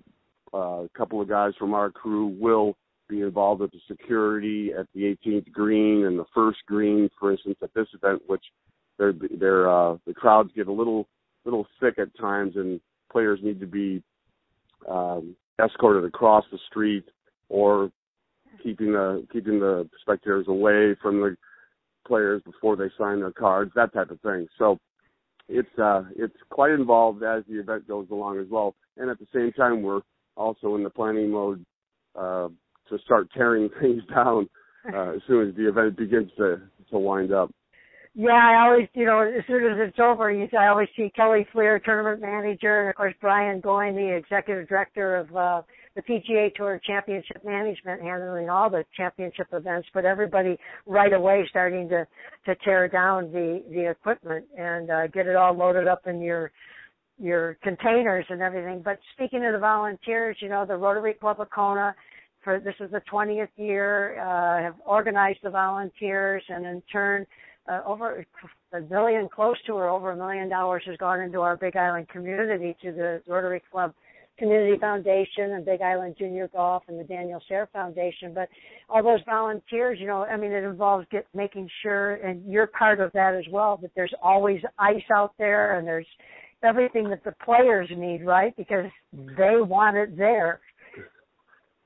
uh, 0.52 0.84
couple 0.96 1.20
of 1.20 1.28
guys 1.28 1.52
from 1.58 1.74
our 1.74 1.90
crew 1.90 2.36
will 2.38 2.76
be 3.08 3.22
involved 3.22 3.62
with 3.62 3.72
the 3.72 3.80
security 3.88 4.70
at 4.78 4.86
the 4.94 5.16
18th 5.26 5.50
green 5.50 6.04
and 6.04 6.18
the 6.18 6.26
first 6.34 6.58
green, 6.66 7.08
for 7.18 7.32
instance, 7.32 7.56
at 7.62 7.72
this 7.74 7.88
event, 7.94 8.22
which 8.26 8.44
they're, 8.98 9.14
they're, 9.38 9.70
uh, 9.70 9.96
the 10.06 10.12
crowds 10.14 10.50
get 10.54 10.68
a 10.68 10.72
little 10.72 11.08
little 11.45 11.66
thick 11.80 11.99
at 11.99 12.16
times, 12.18 12.54
and 12.57 12.80
players 13.11 13.40
need 13.42 13.61
to 13.61 13.66
be 13.66 14.02
um, 14.88 15.35
escorted 15.62 16.04
across 16.04 16.45
the 16.52 16.59
street 16.68 17.04
or 17.49 17.90
keeping 18.62 18.92
the 18.92 19.26
keeping 19.33 19.59
the 19.61 19.88
spectators 20.00 20.47
away 20.49 20.95
from 21.02 21.21
the 21.21 21.37
players 22.07 22.42
before 22.45 22.76
they 22.76 22.90
sign 22.99 23.21
their 23.21 23.33
cards, 23.33 23.73
that 23.75 23.92
type 23.92 24.11
of 24.11 24.21
thing. 24.21 24.47
So 24.59 24.78
it's 25.49 25.78
uh, 25.78 26.04
it's 26.16 26.37
quite 26.50 26.73
involved 26.73 27.23
as 27.23 27.42
the 27.49 27.59
event 27.59 27.88
goes 27.88 28.07
along 28.11 28.38
as 28.38 28.47
well. 28.50 28.75
And 28.97 29.11
at 29.11 29.18
the 29.18 29.26
same 29.35 29.52
time, 29.52 29.83
we're 29.83 30.00
also 30.37 30.76
in 30.76 30.83
the 30.83 30.90
planning 30.90 31.30
mode 31.30 31.64
uh, 32.14 32.49
to 32.88 32.99
start 33.04 33.28
tearing 33.35 33.68
things 33.80 34.02
down 34.14 34.49
uh, 34.92 35.11
as 35.11 35.21
soon 35.26 35.49
as 35.49 35.54
the 35.54 35.68
event 35.68 35.97
begins 35.97 36.30
to 36.38 36.61
to 36.90 36.99
wind 36.99 37.33
up 37.33 37.50
Yeah, 38.20 38.32
I 38.32 38.66
always, 38.66 38.88
you 38.94 39.04
know, 39.06 39.20
as 39.20 39.44
soon 39.46 39.62
as 39.64 39.78
it's 39.78 40.00
over, 40.00 40.28
you, 40.32 40.48
I 40.58 40.66
always 40.66 40.88
see 40.96 41.08
Kelly 41.14 41.46
Fleer, 41.52 41.78
tournament 41.78 42.20
manager, 42.20 42.80
and 42.80 42.90
of 42.90 42.96
course 42.96 43.14
Brian 43.20 43.60
Goyne, 43.60 43.94
the 43.94 44.12
executive 44.12 44.68
director 44.68 45.18
of 45.18 45.37
uh, 45.37 45.62
the 45.94 46.02
PGA 46.02 46.52
Tour 46.52 46.80
Championship 46.84 47.44
Management, 47.44 48.02
handling 48.02 48.50
all 48.50 48.70
the 48.70 48.84
championship 48.96 49.46
events. 49.52 49.87
But 49.94 50.04
everybody 50.04 50.58
right 50.84 51.12
away 51.12 51.46
starting 51.48 51.88
to 51.90 52.08
to 52.46 52.56
tear 52.64 52.88
down 52.88 53.30
the 53.30 53.62
the 53.70 53.88
equipment 53.88 54.46
and 54.58 54.90
uh, 54.90 55.06
get 55.06 55.28
it 55.28 55.37
all 55.37 55.56
loaded 55.56 55.87
up 55.87 56.08
in 56.08 56.20
your 56.20 56.50
your 57.20 57.56
containers 57.62 58.25
and 58.30 58.42
everything. 58.42 58.82
But 58.84 58.98
speaking 59.12 59.44
of 59.46 59.52
the 59.52 59.60
volunteers, 59.60 60.38
you 60.40 60.48
know, 60.48 60.66
the 60.66 60.76
Rotary 60.76 61.14
Club 61.14 61.40
of 61.40 61.50
Kona 61.50 61.94
for 62.42 62.58
this 62.58 62.75
is 62.80 62.90
the 62.90 63.02
20th 63.12 63.48
year 63.56 64.20
uh, 64.20 64.60
have 64.60 64.75
organized 64.84 65.38
the 65.44 65.50
volunteers 65.50 66.42
and 66.48 66.66
in 66.66 66.82
turn 66.90 67.25
uh, 67.68 67.80
over 67.87 68.25
a 68.72 68.80
million, 68.82 69.28
close 69.28 69.56
to 69.66 69.72
or 69.72 69.88
over 69.88 70.12
a 70.12 70.16
million 70.16 70.48
dollars 70.48 70.82
has 70.87 70.96
gone 70.96 71.20
into 71.20 71.40
our 71.40 71.56
Big 71.56 71.76
Island 71.76 72.08
community 72.08 72.76
to 72.82 72.92
the 72.92 73.22
Rotary 73.26 73.62
Club 73.70 73.94
Community 74.38 74.78
Foundation 74.78 75.52
and 75.52 75.64
Big 75.64 75.82
Island 75.82 76.14
Junior 76.18 76.48
Golf 76.48 76.84
and 76.88 76.98
the 76.98 77.04
Daniel 77.04 77.42
Sayre 77.48 77.68
Foundation. 77.72 78.32
But 78.32 78.48
all 78.88 79.02
those 79.02 79.20
volunteers, 79.26 79.98
you 80.00 80.06
know, 80.06 80.25
I 80.25 80.37
mean, 80.37 80.52
it 80.52 80.64
involves 80.64 81.06
get, 81.10 81.26
making 81.34 81.68
sure, 81.82 82.14
and 82.16 82.50
you're 82.50 82.68
part 82.68 83.00
of 83.00 83.12
that 83.12 83.34
as 83.34 83.44
well, 83.50 83.78
that 83.82 83.90
there's 83.96 84.14
always 84.22 84.60
ice 84.78 85.02
out 85.12 85.32
there 85.38 85.78
and 85.78 85.87
there's 85.87 86.06
everything 86.62 87.08
that 87.10 87.25
the 87.25 87.34
players 87.44 87.88
need, 87.96 88.25
right? 88.25 88.56
Because 88.56 88.90
they 89.12 89.56
want 89.60 89.96
it 89.96 90.16
there. 90.16 90.60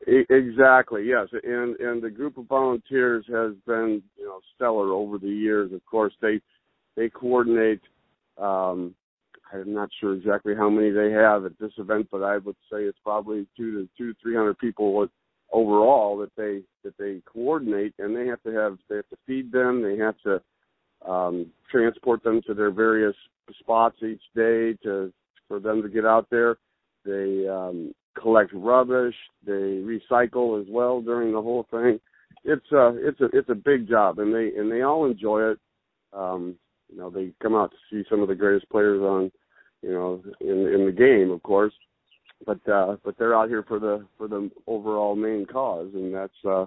Exactly. 0.06 1.04
Yes, 1.06 1.28
and 1.44 1.76
and 1.80 2.02
the 2.02 2.10
group 2.10 2.36
of 2.38 2.46
volunteers 2.46 3.24
has 3.28 3.52
been 3.66 4.02
you 4.16 4.24
know 4.26 4.40
stellar 4.54 4.92
over 4.92 5.18
the 5.18 5.28
years. 5.28 5.72
Of 5.72 5.84
course, 5.86 6.12
they 6.20 6.40
they 6.96 7.08
coordinate. 7.08 7.80
Um, 8.38 8.94
I'm 9.52 9.74
not 9.74 9.90
sure 10.00 10.14
exactly 10.14 10.54
how 10.56 10.70
many 10.70 10.90
they 10.90 11.10
have 11.12 11.44
at 11.44 11.58
this 11.60 11.72
event, 11.78 12.08
but 12.10 12.22
I 12.22 12.38
would 12.38 12.56
say 12.70 12.78
it's 12.84 12.98
probably 13.04 13.46
two 13.56 13.72
to 13.72 13.88
two 13.96 14.14
three 14.20 14.34
hundred 14.34 14.58
people 14.58 15.06
overall 15.52 16.16
that 16.18 16.34
they 16.36 16.62
that 16.84 16.96
they 16.98 17.22
coordinate, 17.30 17.94
and 17.98 18.16
they 18.16 18.26
have 18.26 18.42
to 18.42 18.50
have 18.52 18.78
they 18.88 18.96
have 18.96 19.08
to 19.10 19.16
feed 19.26 19.52
them. 19.52 19.82
They 19.82 19.98
have 19.98 20.16
to 20.24 20.42
um, 21.10 21.46
transport 21.70 22.24
them 22.24 22.40
to 22.46 22.54
their 22.54 22.70
various 22.72 23.14
spots 23.60 23.96
each 24.02 24.22
day 24.34 24.74
to 24.82 25.12
for 25.48 25.60
them 25.60 25.82
to 25.82 25.88
get 25.88 26.06
out 26.06 26.26
there. 26.30 26.56
They 27.04 27.46
um, 27.48 27.94
collect 28.20 28.50
rubbish. 28.54 29.14
They 29.44 29.52
recycle 29.52 30.60
as 30.60 30.66
well 30.70 31.00
during 31.00 31.32
the 31.32 31.42
whole 31.42 31.66
thing. 31.70 32.00
It's 32.44 32.66
a 32.72 32.78
uh, 32.78 32.92
it's 32.96 33.20
a 33.20 33.26
it's 33.32 33.48
a 33.48 33.54
big 33.54 33.88
job, 33.88 34.18
and 34.18 34.34
they 34.34 34.52
and 34.56 34.70
they 34.70 34.82
all 34.82 35.06
enjoy 35.06 35.52
it. 35.52 35.58
Um, 36.12 36.56
you 36.90 36.98
know, 36.98 37.10
they 37.10 37.32
come 37.42 37.54
out 37.54 37.70
to 37.70 37.76
see 37.90 38.06
some 38.10 38.20
of 38.20 38.28
the 38.28 38.34
greatest 38.34 38.68
players 38.70 39.00
on, 39.00 39.30
you 39.80 39.92
know, 39.92 40.22
in 40.40 40.66
in 40.66 40.86
the 40.86 40.92
game, 40.92 41.30
of 41.30 41.42
course. 41.42 41.72
But 42.44 42.66
uh, 42.68 42.96
but 43.04 43.16
they're 43.18 43.36
out 43.36 43.48
here 43.48 43.62
for 43.62 43.78
the 43.78 44.04
for 44.18 44.26
the 44.28 44.50
overall 44.66 45.14
main 45.14 45.46
cause, 45.46 45.90
and 45.94 46.12
that's 46.12 46.44
uh, 46.48 46.66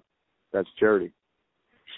that's 0.53 0.69
charity. 0.79 1.11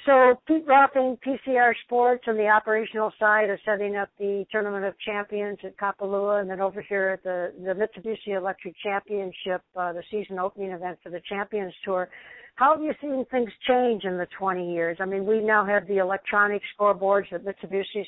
So 0.05 0.39
Pete 0.47 0.65
Rolfing, 0.67 1.17
PCR 1.25 1.73
Sports, 1.85 2.25
on 2.27 2.35
the 2.35 2.47
operational 2.47 3.11
side 3.19 3.49
of 3.49 3.59
setting 3.65 3.95
up 3.95 4.09
the 4.19 4.45
Tournament 4.51 4.85
of 4.85 4.93
Champions 4.99 5.59
at 5.63 5.77
Kapalua, 5.77 6.41
and 6.41 6.49
then 6.49 6.61
over 6.61 6.81
here 6.81 7.09
at 7.09 7.23
the 7.23 7.53
the 7.63 7.73
Mitsubishi 7.73 8.35
Electric 8.37 8.75
Championship, 8.83 9.61
uh, 9.75 9.93
the 9.93 10.03
season 10.11 10.39
opening 10.39 10.71
event 10.71 10.97
for 11.03 11.09
the 11.09 11.21
Champions 11.29 11.73
Tour. 11.85 12.09
How 12.55 12.73
have 12.73 12.83
you 12.83 12.93
seen 13.01 13.25
things 13.29 13.51
change 13.67 14.03
in 14.03 14.17
the 14.17 14.27
20 14.37 14.73
years? 14.73 14.97
I 14.99 15.05
mean, 15.05 15.25
we 15.25 15.41
now 15.41 15.63
have 15.65 15.87
the 15.87 15.97
electronic 15.97 16.61
scoreboards 16.77 17.29
that 17.31 17.45
Mitsubishi's 17.45 18.07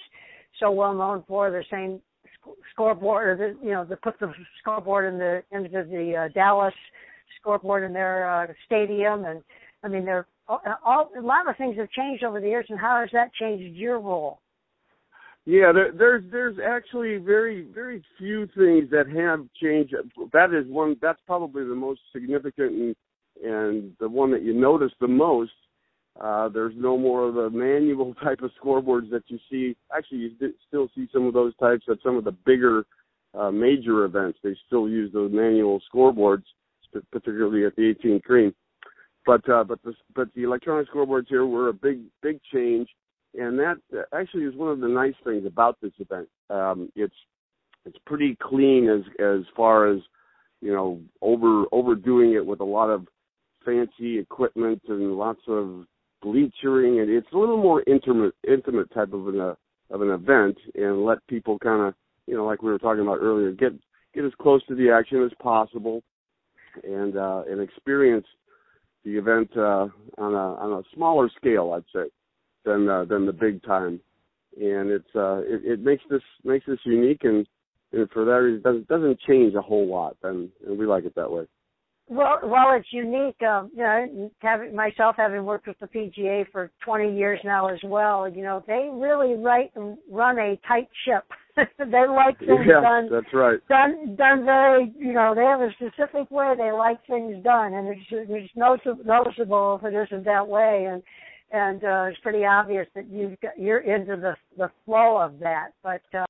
so 0.60 0.72
well 0.72 0.94
known 0.94 1.24
for. 1.28 1.52
The 1.52 1.64
same 1.70 2.02
scoreboard, 2.72 3.28
or 3.28 3.54
the, 3.54 3.66
you 3.66 3.72
know, 3.72 3.86
they 3.86 3.96
put 3.96 4.20
the 4.20 4.34
scoreboard 4.60 5.14
in 5.14 5.20
the 5.20 5.44
into 5.52 5.70
the 5.70 6.26
uh, 6.26 6.28
Dallas 6.34 6.74
scoreboard 7.40 7.84
in 7.84 7.94
their 7.94 8.30
uh, 8.30 8.48
stadium, 8.66 9.26
and 9.26 9.44
I 9.84 9.88
mean, 9.88 10.04
they're 10.04 10.28
all, 10.50 11.10
a 11.18 11.22
lot 11.22 11.48
of 11.48 11.56
things 11.58 11.78
have 11.78 11.90
changed 11.92 12.24
over 12.24 12.42
the 12.42 12.48
years, 12.48 12.66
and 12.70 12.80
how 12.80 13.00
has 13.00 13.10
that 13.14 13.34
changed 13.34 13.76
your 13.76 14.00
role? 14.00 14.40
Yeah, 15.46 15.72
there, 15.74 15.92
there's 15.92 16.24
there's 16.32 16.58
actually 16.64 17.18
very 17.18 17.68
very 17.74 18.04
few 18.18 18.48
things 18.48 18.90
that 18.92 19.06
have 19.16 19.48
changed. 19.62 19.96
That 20.34 20.54
is 20.54 20.70
one. 20.72 20.96
That's 21.02 21.20
probably 21.26 21.64
the 21.64 21.76
most 21.76 22.02
significant 22.14 22.72
and 22.72 22.96
and 23.44 23.94
the 24.00 24.10
one 24.10 24.32
that 24.32 24.44
you 24.44 24.54
notice 24.54 24.92
the 25.00 25.08
most. 25.08 25.52
Uh, 26.20 26.50
there's 26.50 26.74
no 26.76 26.98
more 26.98 27.30
of 27.30 27.36
the 27.36 27.50
manual 27.50 28.14
type 28.24 28.42
of 28.42 28.52
scoreboards 28.62 29.10
that 29.12 29.24
you 29.28 29.40
see. 29.50 29.76
Actually, 29.96 30.18
you 30.18 30.54
still 30.68 30.90
see 30.96 31.08
some 31.14 31.26
of 31.26 31.34
those 31.34 31.56
types 31.58 31.86
at 31.90 31.98
some 32.04 32.18
of 32.18 32.26
the 32.26 32.36
bigger 32.46 32.86
uh, 33.34 33.52
major 33.52 34.04
events. 34.06 34.38
They 34.44 34.56
still 34.68 34.90
use 34.90 35.12
those 35.14 35.32
manual 35.32 35.82
scoreboards, 35.94 36.44
particularly 37.12 37.66
at 37.66 37.76
the 37.76 37.94
18th 37.94 38.24
green. 38.24 38.54
But 39.26 39.48
uh, 39.50 39.64
but 39.64 39.82
the 39.84 39.94
but 40.16 40.34
the 40.36 40.44
electronic 40.44 40.90
scoreboards 40.90 41.28
here 41.28 41.46
were 41.46 41.70
a 41.70 41.74
big 41.74 42.02
big 42.22 42.40
change, 42.54 42.88
and 43.38 43.60
that 43.60 43.78
actually 44.14 44.44
is 44.44 44.56
one 44.56 44.72
of 44.72 44.80
the 44.80 44.88
nice 44.88 45.14
things 45.24 45.46
about 45.46 45.78
this 45.82 45.92
event. 46.00 46.28
Um, 46.50 46.90
it's 46.96 47.14
it's 47.86 47.98
pretty 48.06 48.38
clean 48.42 48.90
as 48.90 49.02
as 49.20 49.46
far 49.56 49.92
as 49.92 50.00
you 50.62 50.74
know 50.74 51.00
over 51.22 51.66
overdoing 51.72 52.34
it 52.34 52.46
with 52.46 52.60
a 52.60 52.66
lot 52.66 52.90
of 52.90 53.08
fancy 53.66 54.18
equipment 54.18 54.82
and 54.88 55.18
lots 55.18 55.42
of 55.48 55.86
bleachering 56.22 57.00
and 57.00 57.10
it's 57.10 57.32
a 57.34 57.38
little 57.38 57.58
more 57.58 57.84
intimate 57.88 58.34
intimate 58.48 58.92
type 58.94 59.14
of 59.14 59.28
an 59.28 59.40
uh, 59.40 59.54
of 59.92 60.02
an 60.02 60.10
event 60.10 60.58
and 60.76 61.04
let 61.04 61.26
people 61.28 61.58
kind 61.60 61.82
of 61.82 61.94
you 62.28 62.36
know 62.36 62.46
like 62.46 62.62
we 62.62 62.70
were 62.70 62.80
talking 62.80 63.02
about 63.02 63.20
earlier 63.22 63.52
get 63.52 63.74
get 64.14 64.26
as 64.26 64.32
close 64.42 64.66
to 64.68 64.76
the 64.76 64.90
action 64.90 65.24
as 65.24 65.32
possible 65.42 66.02
and 66.84 67.18
uh 67.18 67.44
and 67.50 67.62
experience 67.62 68.26
the 69.06 69.18
event 69.18 69.50
uh, 69.56 69.88
on 70.18 70.34
a 70.34 70.56
on 70.56 70.80
a 70.80 70.96
smaller 70.96 71.30
scale, 71.38 71.74
I'd 71.76 71.84
say, 71.94 72.10
than 72.66 72.88
uh, 72.90 73.06
than 73.06 73.26
the 73.26 73.34
big 73.34 73.64
time, 73.64 74.00
and 74.58 74.90
it's 74.90 75.16
uh, 75.16 75.40
it, 75.40 75.62
it 75.66 75.80
makes 75.82 76.04
this 76.10 76.22
makes 76.44 76.66
this 76.66 76.80
unique, 76.86 77.24
and, 77.24 77.48
and 77.94 78.10
for 78.12 78.26
that 78.26 78.32
reason, 78.32 78.62
doesn't, 78.62 78.88
doesn't 78.88 79.20
change 79.22 79.54
a 79.56 79.62
whole 79.62 79.88
lot, 79.88 80.18
and, 80.24 80.50
and 80.68 80.78
we 80.78 80.86
like 80.86 81.06
it 81.06 81.16
that 81.16 81.32
way. 81.32 81.46
Well, 82.10 82.40
while 82.42 82.76
it's 82.76 82.88
unique, 82.92 83.40
um, 83.44 83.70
you 83.72 83.84
know, 83.84 84.32
having 84.40 84.76
myself 84.76 85.16
having 85.18 85.46
worked 85.46 85.68
with 85.68 85.78
the 85.80 85.86
PGA 85.86 86.44
for 86.52 86.72
20 86.84 87.16
years 87.16 87.40
now 87.46 87.68
as 87.68 87.80
well, 87.84 88.28
you 88.28 88.42
know, 88.42 88.64
they 88.66 88.90
really 88.92 89.36
write 89.36 89.72
and 89.76 89.96
run 90.12 90.40
a 90.40 90.60
tight 90.68 90.90
ship. 91.06 91.24
they 91.80 92.08
like 92.08 92.40
things 92.40 92.66
yeah, 92.66 92.82
done. 92.82 93.10
That's 93.12 93.34
right. 93.34 93.60
Done, 93.68 94.16
done 94.16 94.46
very, 94.46 94.94
you 94.98 95.14
know, 95.14 95.34
they 95.36 95.44
have 95.44 95.62
a 95.62 95.72
specific 95.74 96.30
way 96.32 96.54
they 96.58 96.72
like 96.72 97.06
things 97.08 97.44
done, 97.44 97.74
and 97.74 97.88
it's 97.88 98.02
it's 98.12 98.54
noticeable 98.56 99.80
if 99.82 99.94
it 99.94 99.96
isn't 99.96 100.26
that 100.26 100.48
way, 100.48 100.88
and 100.90 101.04
and 101.52 101.84
uh, 101.84 102.04
it's 102.10 102.20
pretty 102.20 102.46
obvious 102.46 102.88
that 102.96 103.10
you 103.10 103.36
you're 103.58 103.80
into 103.80 104.16
the 104.16 104.36
the 104.58 104.70
flow 104.86 105.18
of 105.18 105.40
that, 105.40 105.70
but. 105.84 106.02
Uh, 106.14 106.26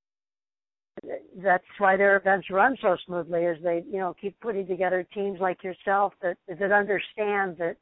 that's 1.42 1.64
why 1.78 1.96
their 1.96 2.18
events 2.18 2.50
run 2.50 2.76
so 2.82 2.98
smoothly 3.06 3.44
is 3.44 3.58
they 3.64 3.84
you 3.90 4.00
know 4.00 4.14
keep 4.20 4.38
putting 4.42 4.68
together 4.68 5.08
teams 5.14 5.40
like 5.40 5.64
yourself 5.64 6.12
that 6.22 6.36
that 6.48 6.74
understand 6.74 7.56
that 7.58 7.78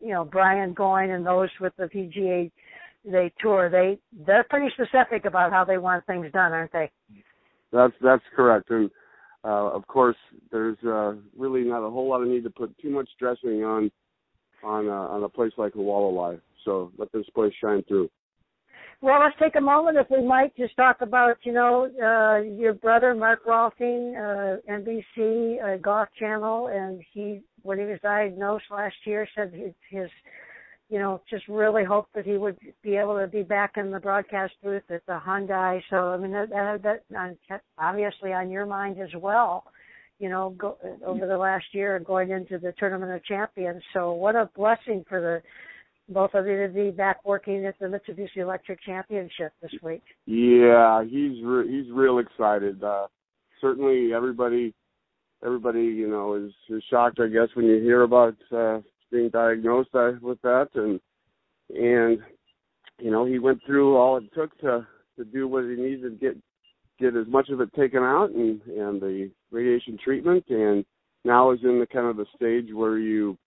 you 0.00 0.14
know 0.14 0.24
Brian 0.24 0.72
Goyne 0.72 1.10
and 1.10 1.26
those 1.26 1.50
with 1.60 1.74
the 1.76 1.84
PGA 1.84 2.50
they 3.10 3.32
tour 3.40 3.70
they 3.70 3.98
they're 4.26 4.44
pretty 4.44 4.72
specific 4.74 5.24
about 5.24 5.52
how 5.52 5.64
they 5.64 5.78
want 5.78 6.06
things 6.06 6.30
done 6.32 6.52
aren't 6.52 6.72
they? 6.72 6.90
That's 7.72 7.94
that's 8.02 8.24
correct. 8.34 8.70
And 8.70 8.90
uh 9.44 9.70
of 9.70 9.86
course 9.86 10.16
there's 10.50 10.78
uh 10.84 11.14
really 11.36 11.62
not 11.62 11.86
a 11.86 11.90
whole 11.90 12.08
lot 12.08 12.22
of 12.22 12.28
need 12.28 12.44
to 12.44 12.50
put 12.50 12.76
too 12.78 12.90
much 12.90 13.08
dressing 13.18 13.64
on 13.64 13.90
on 14.62 14.88
uh, 14.88 14.92
on 14.92 15.22
a 15.22 15.28
place 15.28 15.52
like 15.56 15.74
Hualalai 15.74 16.40
so 16.68 16.92
let 16.98 17.10
this 17.12 17.24
place 17.34 17.52
shine 17.60 17.82
through. 17.88 18.10
Well, 19.00 19.20
let's 19.20 19.36
take 19.40 19.54
a 19.56 19.60
moment, 19.60 19.96
if 19.96 20.08
we 20.10 20.26
might, 20.26 20.56
just 20.56 20.76
talk 20.76 20.98
about, 21.00 21.36
you 21.44 21.52
know, 21.52 21.88
uh, 22.02 22.42
your 22.42 22.74
brother, 22.74 23.14
Mark 23.14 23.46
Rolfing, 23.46 24.16
uh, 24.16 24.60
NBC 24.68 25.62
uh, 25.62 25.76
Golf 25.78 26.08
Channel, 26.18 26.66
and 26.66 27.00
he, 27.12 27.40
when 27.62 27.78
he 27.78 27.84
was 27.84 28.00
diagnosed 28.02 28.64
last 28.70 28.96
year, 29.04 29.26
said 29.36 29.52
his, 29.54 29.72
his, 29.88 30.10
you 30.88 30.98
know, 30.98 31.20
just 31.28 31.46
really 31.48 31.84
hoped 31.84 32.14
that 32.14 32.24
he 32.24 32.38
would 32.38 32.56
be 32.82 32.96
able 32.96 33.18
to 33.18 33.26
be 33.26 33.42
back 33.42 33.72
in 33.76 33.90
the 33.90 34.00
broadcast 34.00 34.54
booth 34.62 34.82
at 34.90 35.04
the 35.06 35.20
Hyundai. 35.24 35.82
So, 35.90 35.96
I 35.96 36.16
mean, 36.16 36.32
that, 36.32 36.48
that, 36.50 37.02
that 37.10 37.62
obviously 37.78 38.32
on 38.32 38.50
your 38.50 38.64
mind 38.64 38.98
as 38.98 39.10
well, 39.14 39.64
you 40.18 40.28
know, 40.28 40.54
go, 40.58 40.78
over 41.04 41.26
the 41.26 41.36
last 41.36 41.66
year 41.72 41.96
and 41.96 42.06
going 42.06 42.30
into 42.30 42.58
the 42.58 42.72
Tournament 42.78 43.12
of 43.12 43.24
Champions. 43.24 43.82
So, 43.92 44.12
what 44.12 44.34
a 44.34 44.50
blessing 44.56 45.04
for 45.08 45.20
the 45.20 45.42
both 46.10 46.30
of 46.32 46.46
you 46.46 46.66
to 46.66 46.72
be 46.72 46.90
back 46.90 47.22
working 47.24 47.66
at 47.66 47.78
the 47.78 47.86
Mitsubishi 47.86 48.38
Electric 48.38 48.82
Championship 48.82 49.52
this 49.60 49.72
week. 49.82 50.02
Yeah, 50.24 51.04
he's 51.04 51.44
re- 51.44 51.68
he's 51.68 51.92
real 51.92 52.18
excited. 52.18 52.82
Uh, 52.82 53.08
certainly, 53.60 54.14
everybody 54.14 54.74
everybody 55.44 55.82
you 55.82 56.08
know 56.08 56.34
is, 56.34 56.52
is 56.70 56.82
shocked, 56.90 57.20
I 57.20 57.28
guess, 57.28 57.48
when 57.54 57.66
you 57.66 57.80
hear 57.82 58.02
about 58.02 58.36
uh, 58.50 58.80
being 59.10 59.30
diagnosed 59.30 59.90
uh, 59.94 60.12
with 60.20 60.40
that, 60.42 60.68
and 60.74 61.00
and 61.70 62.18
you 62.98 63.10
know, 63.10 63.24
he 63.24 63.38
went 63.38 63.60
through 63.64 63.96
all 63.96 64.16
it 64.16 64.24
took 64.34 64.58
to 64.60 64.86
to 65.16 65.24
do 65.24 65.48
what 65.48 65.64
he 65.64 65.70
needed 65.70 66.02
to 66.02 66.10
get 66.10 66.36
get 66.98 67.16
as 67.16 67.26
much 67.28 67.48
of 67.48 67.60
it 67.60 67.72
taken 67.74 68.02
out 68.02 68.30
and 68.30 68.60
and 68.62 69.00
the 69.00 69.30
radiation 69.50 69.98
treatment. 70.02 70.44
And 70.48 70.84
now 71.24 71.52
is 71.52 71.60
in 71.62 71.78
the 71.78 71.86
kind 71.86 72.06
of 72.06 72.16
the 72.16 72.26
stage 72.34 72.72
where 72.72 72.98
you 72.98 73.38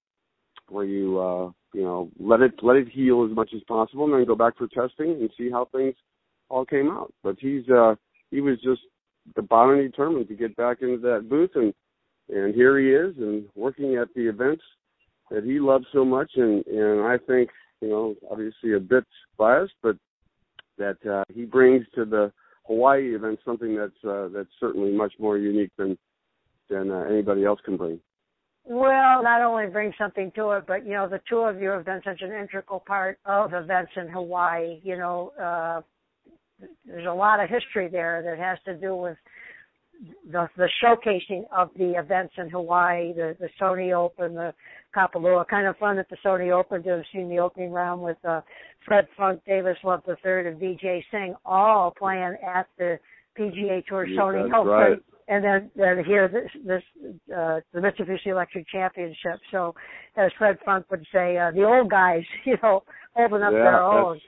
where 0.69 0.85
you 0.85 1.19
uh 1.19 1.51
you 1.73 1.83
know 1.83 2.09
let 2.19 2.41
it 2.41 2.53
let 2.61 2.77
it 2.77 2.87
heal 2.89 3.27
as 3.29 3.35
much 3.35 3.51
as 3.55 3.61
possible 3.67 4.05
and 4.05 4.13
then 4.13 4.25
go 4.25 4.35
back 4.35 4.57
for 4.57 4.67
testing 4.67 5.11
and 5.11 5.29
see 5.37 5.49
how 5.49 5.67
things 5.71 5.95
all 6.49 6.65
came 6.65 6.89
out. 6.89 7.13
But 7.23 7.35
he's 7.39 7.67
uh 7.69 7.95
he 8.29 8.41
was 8.41 8.57
just 8.61 8.81
the 9.35 9.41
bottom 9.41 9.77
determined 9.77 10.27
to 10.29 10.35
get 10.35 10.55
back 10.55 10.77
into 10.81 10.97
that 10.99 11.29
booth 11.29 11.51
and 11.55 11.73
and 12.29 12.55
here 12.55 12.79
he 12.79 12.89
is 12.89 13.17
and 13.17 13.45
working 13.55 13.95
at 13.97 14.07
the 14.15 14.29
events 14.29 14.63
that 15.31 15.43
he 15.43 15.59
loves 15.59 15.85
so 15.93 16.05
much 16.05 16.31
and 16.35 16.65
and 16.67 17.01
I 17.01 17.17
think 17.17 17.49
you 17.81 17.89
know 17.89 18.15
obviously 18.29 18.73
a 18.73 18.79
bit 18.79 19.05
biased 19.37 19.73
but 19.81 19.95
that 20.77 20.97
uh 21.09 21.23
he 21.33 21.45
brings 21.45 21.85
to 21.95 22.05
the 22.05 22.31
Hawaii 22.67 23.15
event 23.15 23.39
something 23.43 23.75
that's 23.75 24.03
uh 24.07 24.27
that's 24.33 24.49
certainly 24.59 24.91
much 24.91 25.13
more 25.19 25.37
unique 25.37 25.71
than 25.77 25.97
than 26.69 26.89
uh, 26.89 27.03
anybody 27.09 27.43
else 27.43 27.59
can 27.63 27.77
bring. 27.77 27.99
Well, 28.63 29.23
not 29.23 29.41
only 29.41 29.67
bring 29.67 29.91
something 29.97 30.31
to 30.35 30.51
it, 30.51 30.65
but 30.67 30.85
you 30.85 30.93
know, 30.93 31.07
the 31.09 31.19
two 31.29 31.39
of 31.39 31.61
you 31.61 31.69
have 31.69 31.85
been 31.85 32.01
such 32.05 32.21
an 32.21 32.31
integral 32.31 32.79
part 32.79 33.19
of 33.25 33.53
events 33.53 33.91
in 33.95 34.07
Hawaii. 34.07 34.79
You 34.83 34.97
know, 34.97 35.33
uh, 35.39 35.81
there's 36.85 37.07
a 37.07 37.13
lot 37.13 37.43
of 37.43 37.49
history 37.49 37.89
there 37.89 38.21
that 38.23 38.37
has 38.37 38.59
to 38.65 38.79
do 38.79 38.95
with 38.95 39.17
the 40.31 40.47
the 40.57 40.69
showcasing 40.83 41.43
of 41.55 41.69
the 41.77 41.93
events 41.97 42.33
in 42.37 42.49
Hawaii, 42.49 43.13
the 43.13 43.35
the 43.39 43.49
Sony 43.59 43.93
Open, 43.93 44.35
the 44.35 44.53
Kapalua. 44.95 45.47
Kind 45.47 45.67
of 45.67 45.77
fun 45.77 45.97
at 45.97 46.09
the 46.09 46.17
Sony 46.25 46.51
Open 46.51 46.83
to 46.83 46.89
have 46.89 47.03
seen 47.13 47.29
the 47.29 47.39
opening 47.39 47.71
round 47.71 48.01
with 48.01 48.17
uh, 48.27 48.41
Fred 48.85 49.07
Funk, 49.17 49.41
Davis 49.45 49.77
Love 49.83 50.01
III, 50.07 50.47
and 50.47 50.59
Vijay 50.59 51.03
Singh 51.11 51.35
all 51.45 51.93
playing 51.97 52.35
at 52.45 52.67
the 52.77 52.99
PGA 53.37 53.85
Tour 53.85 54.05
yeah, 54.05 54.19
Sony 54.19 54.53
Open. 54.53 54.71
Right. 54.71 54.97
And 55.27 55.43
then, 55.45 55.71
then 55.77 56.03
here, 56.03 56.27
this, 56.27 56.51
this 56.65 56.83
uh, 57.33 57.61
the 57.73 57.79
Mitsubishi 57.79 58.27
Electric 58.27 58.67
Championship. 58.67 59.39
So, 59.49 59.73
as 60.17 60.29
Fred 60.37 60.57
Funk 60.65 60.87
would 60.91 61.05
say, 61.13 61.37
uh, 61.37 61.51
the 61.51 61.63
old 61.63 61.89
guys, 61.89 62.23
you 62.45 62.57
know, 62.61 62.83
holding 63.13 63.41
up 63.41 63.53
yeah, 63.53 63.59
their 63.59 63.81
own. 63.81 64.19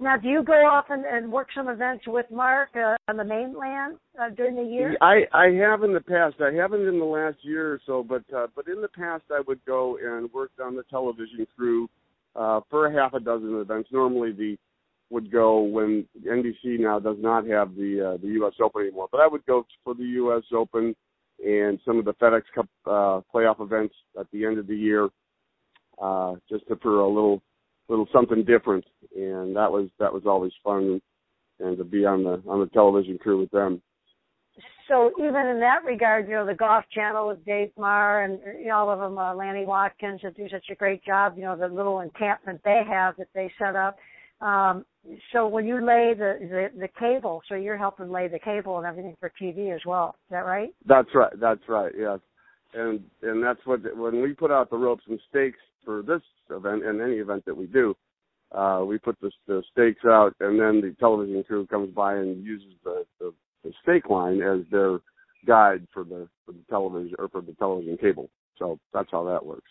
Now, 0.00 0.16
do 0.16 0.28
you 0.28 0.42
go 0.42 0.52
off 0.52 0.86
and, 0.88 1.04
and 1.04 1.30
work 1.30 1.48
some 1.54 1.68
events 1.68 2.04
with 2.06 2.26
Mark 2.30 2.70
uh, 2.74 2.96
on 3.08 3.16
the 3.16 3.24
mainland 3.24 3.98
uh, 4.20 4.30
during 4.30 4.56
the 4.56 4.62
year? 4.62 4.96
I 5.00 5.22
I 5.32 5.50
have 5.68 5.82
in 5.82 5.92
the 5.92 6.00
past. 6.00 6.36
I 6.40 6.54
haven't 6.54 6.86
in 6.86 6.98
the 6.98 7.04
last 7.04 7.36
year 7.42 7.74
or 7.74 7.80
so, 7.84 8.02
but 8.02 8.22
uh, 8.34 8.46
but 8.56 8.66
in 8.68 8.80
the 8.80 8.88
past 8.88 9.24
I 9.30 9.42
would 9.46 9.62
go 9.66 9.98
and 9.98 10.32
work 10.32 10.52
on 10.62 10.74
the 10.74 10.84
television 10.84 11.46
crew 11.54 11.88
uh, 12.34 12.60
for 12.70 12.86
a 12.86 12.92
half 12.92 13.12
a 13.12 13.20
dozen 13.20 13.60
events. 13.60 13.90
Normally 13.92 14.32
the 14.32 14.56
would 15.10 15.30
go 15.30 15.60
when 15.60 16.06
NBC 16.26 16.78
now 16.80 16.98
does 16.98 17.16
not 17.18 17.46
have 17.46 17.74
the 17.74 18.14
uh, 18.14 18.22
the 18.22 18.28
U.S. 18.34 18.54
Open 18.62 18.82
anymore, 18.82 19.08
but 19.10 19.20
I 19.20 19.26
would 19.26 19.44
go 19.44 19.66
for 19.84 19.94
the 19.94 20.04
U.S. 20.04 20.44
Open 20.52 20.94
and 21.44 21.78
some 21.84 21.98
of 21.98 22.04
the 22.04 22.14
FedEx 22.14 22.42
Cup 22.54 22.68
uh, 22.86 23.20
playoff 23.32 23.60
events 23.60 23.94
at 24.18 24.26
the 24.32 24.44
end 24.44 24.58
of 24.58 24.66
the 24.66 24.76
year, 24.76 25.08
uh, 26.00 26.34
just 26.48 26.66
to, 26.68 26.76
for 26.76 27.00
a 27.00 27.08
little 27.08 27.42
little 27.88 28.08
something 28.12 28.44
different, 28.44 28.84
and 29.14 29.56
that 29.56 29.70
was 29.70 29.88
that 29.98 30.12
was 30.12 30.22
always 30.26 30.52
fun, 30.62 31.00
and 31.60 31.76
to 31.78 31.84
be 31.84 32.04
on 32.04 32.24
the 32.24 32.42
on 32.46 32.60
the 32.60 32.66
television 32.66 33.18
crew 33.18 33.40
with 33.40 33.50
them. 33.50 33.82
So 34.88 35.12
even 35.18 35.46
in 35.46 35.60
that 35.60 35.84
regard, 35.84 36.28
you 36.28 36.34
know, 36.34 36.46
the 36.46 36.54
Golf 36.54 36.84
Channel 36.94 37.28
with 37.28 37.44
Dave 37.44 37.70
Marr 37.76 38.24
and 38.24 38.40
you 38.58 38.68
know, 38.68 38.76
all 38.76 38.90
of 38.90 38.98
them, 38.98 39.18
uh, 39.18 39.34
Lanny 39.34 39.66
Wadkins, 39.66 40.22
that 40.22 40.36
do 40.36 40.48
such 40.50 40.64
a 40.70 40.74
great 40.74 41.04
job. 41.04 41.34
You 41.36 41.42
know, 41.42 41.56
the 41.56 41.68
little 41.68 42.00
encampment 42.00 42.60
they 42.64 42.82
have 42.88 43.16
that 43.18 43.28
they 43.34 43.52
set 43.58 43.76
up. 43.76 43.98
Um, 44.40 44.86
so 45.32 45.46
when 45.46 45.66
you 45.66 45.84
lay 45.84 46.14
the, 46.16 46.38
the 46.40 46.80
the 46.80 46.88
cable, 46.98 47.42
so 47.48 47.54
you're 47.54 47.76
helping 47.76 48.10
lay 48.10 48.28
the 48.28 48.38
cable 48.38 48.78
and 48.78 48.86
everything 48.86 49.16
for 49.20 49.30
TV 49.40 49.74
as 49.74 49.80
well. 49.84 50.16
Is 50.26 50.30
that 50.30 50.46
right? 50.46 50.70
That's 50.86 51.08
right. 51.14 51.32
That's 51.38 51.68
right. 51.68 51.92
Yes, 51.98 52.20
and 52.74 53.00
and 53.22 53.42
that's 53.42 53.60
what 53.64 53.80
when 53.96 54.20
we 54.20 54.34
put 54.34 54.50
out 54.50 54.70
the 54.70 54.76
ropes 54.76 55.04
and 55.08 55.20
stakes 55.28 55.58
for 55.84 56.02
this 56.02 56.22
event 56.50 56.84
and 56.84 57.00
any 57.00 57.16
event 57.16 57.44
that 57.46 57.56
we 57.56 57.66
do, 57.66 57.94
uh, 58.52 58.82
we 58.86 58.98
put 58.98 59.18
the, 59.20 59.30
the 59.46 59.62
stakes 59.72 60.04
out, 60.04 60.34
and 60.40 60.60
then 60.60 60.80
the 60.80 60.94
television 60.98 61.42
crew 61.44 61.66
comes 61.66 61.94
by 61.94 62.14
and 62.14 62.44
uses 62.44 62.72
the, 62.84 63.04
the 63.20 63.32
the 63.64 63.72
stake 63.82 64.08
line 64.08 64.40
as 64.42 64.60
their 64.70 64.98
guide 65.46 65.86
for 65.92 66.04
the 66.04 66.28
for 66.44 66.52
the 66.52 66.64
television 66.68 67.14
or 67.18 67.28
for 67.28 67.40
the 67.40 67.52
television 67.54 67.96
cable. 67.96 68.28
So 68.58 68.78
that's 68.92 69.10
how 69.10 69.24
that 69.24 69.44
works. 69.44 69.70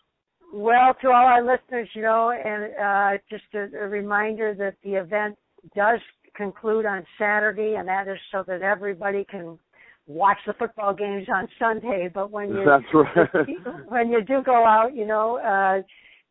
Well, 0.54 0.96
to 1.02 1.08
all 1.10 1.26
our 1.26 1.44
listeners, 1.44 1.90
you 1.94 2.02
know, 2.04 2.32
and 2.32 2.74
uh, 2.74 3.22
just 3.30 3.44
a, 3.54 3.84
a 3.84 3.88
reminder 3.88 4.54
that 4.56 4.76
the 4.82 4.96
event 4.96 5.36
does 5.76 6.00
conclude 6.36 6.86
on 6.86 7.06
Saturday, 7.20 7.76
and 7.78 7.88
that 7.88 8.08
is 8.08 8.18
so 8.32 8.44
that 8.48 8.62
everybody 8.62 9.26
can 9.30 9.60
watch 10.08 10.38
the 10.48 10.54
football 10.54 10.94
games 10.94 11.28
on 11.34 11.48
Sunday. 11.60 12.10
But 12.14 12.32
when 12.32 12.50
you 12.50 12.66
that's 12.66 12.86
right. 12.94 13.48
when 13.88 14.10
you 14.10 14.24
do 14.24 14.42
go 14.44 14.66
out, 14.66 14.96
you 14.96 15.06
know, 15.06 15.38
uh, 15.38 15.82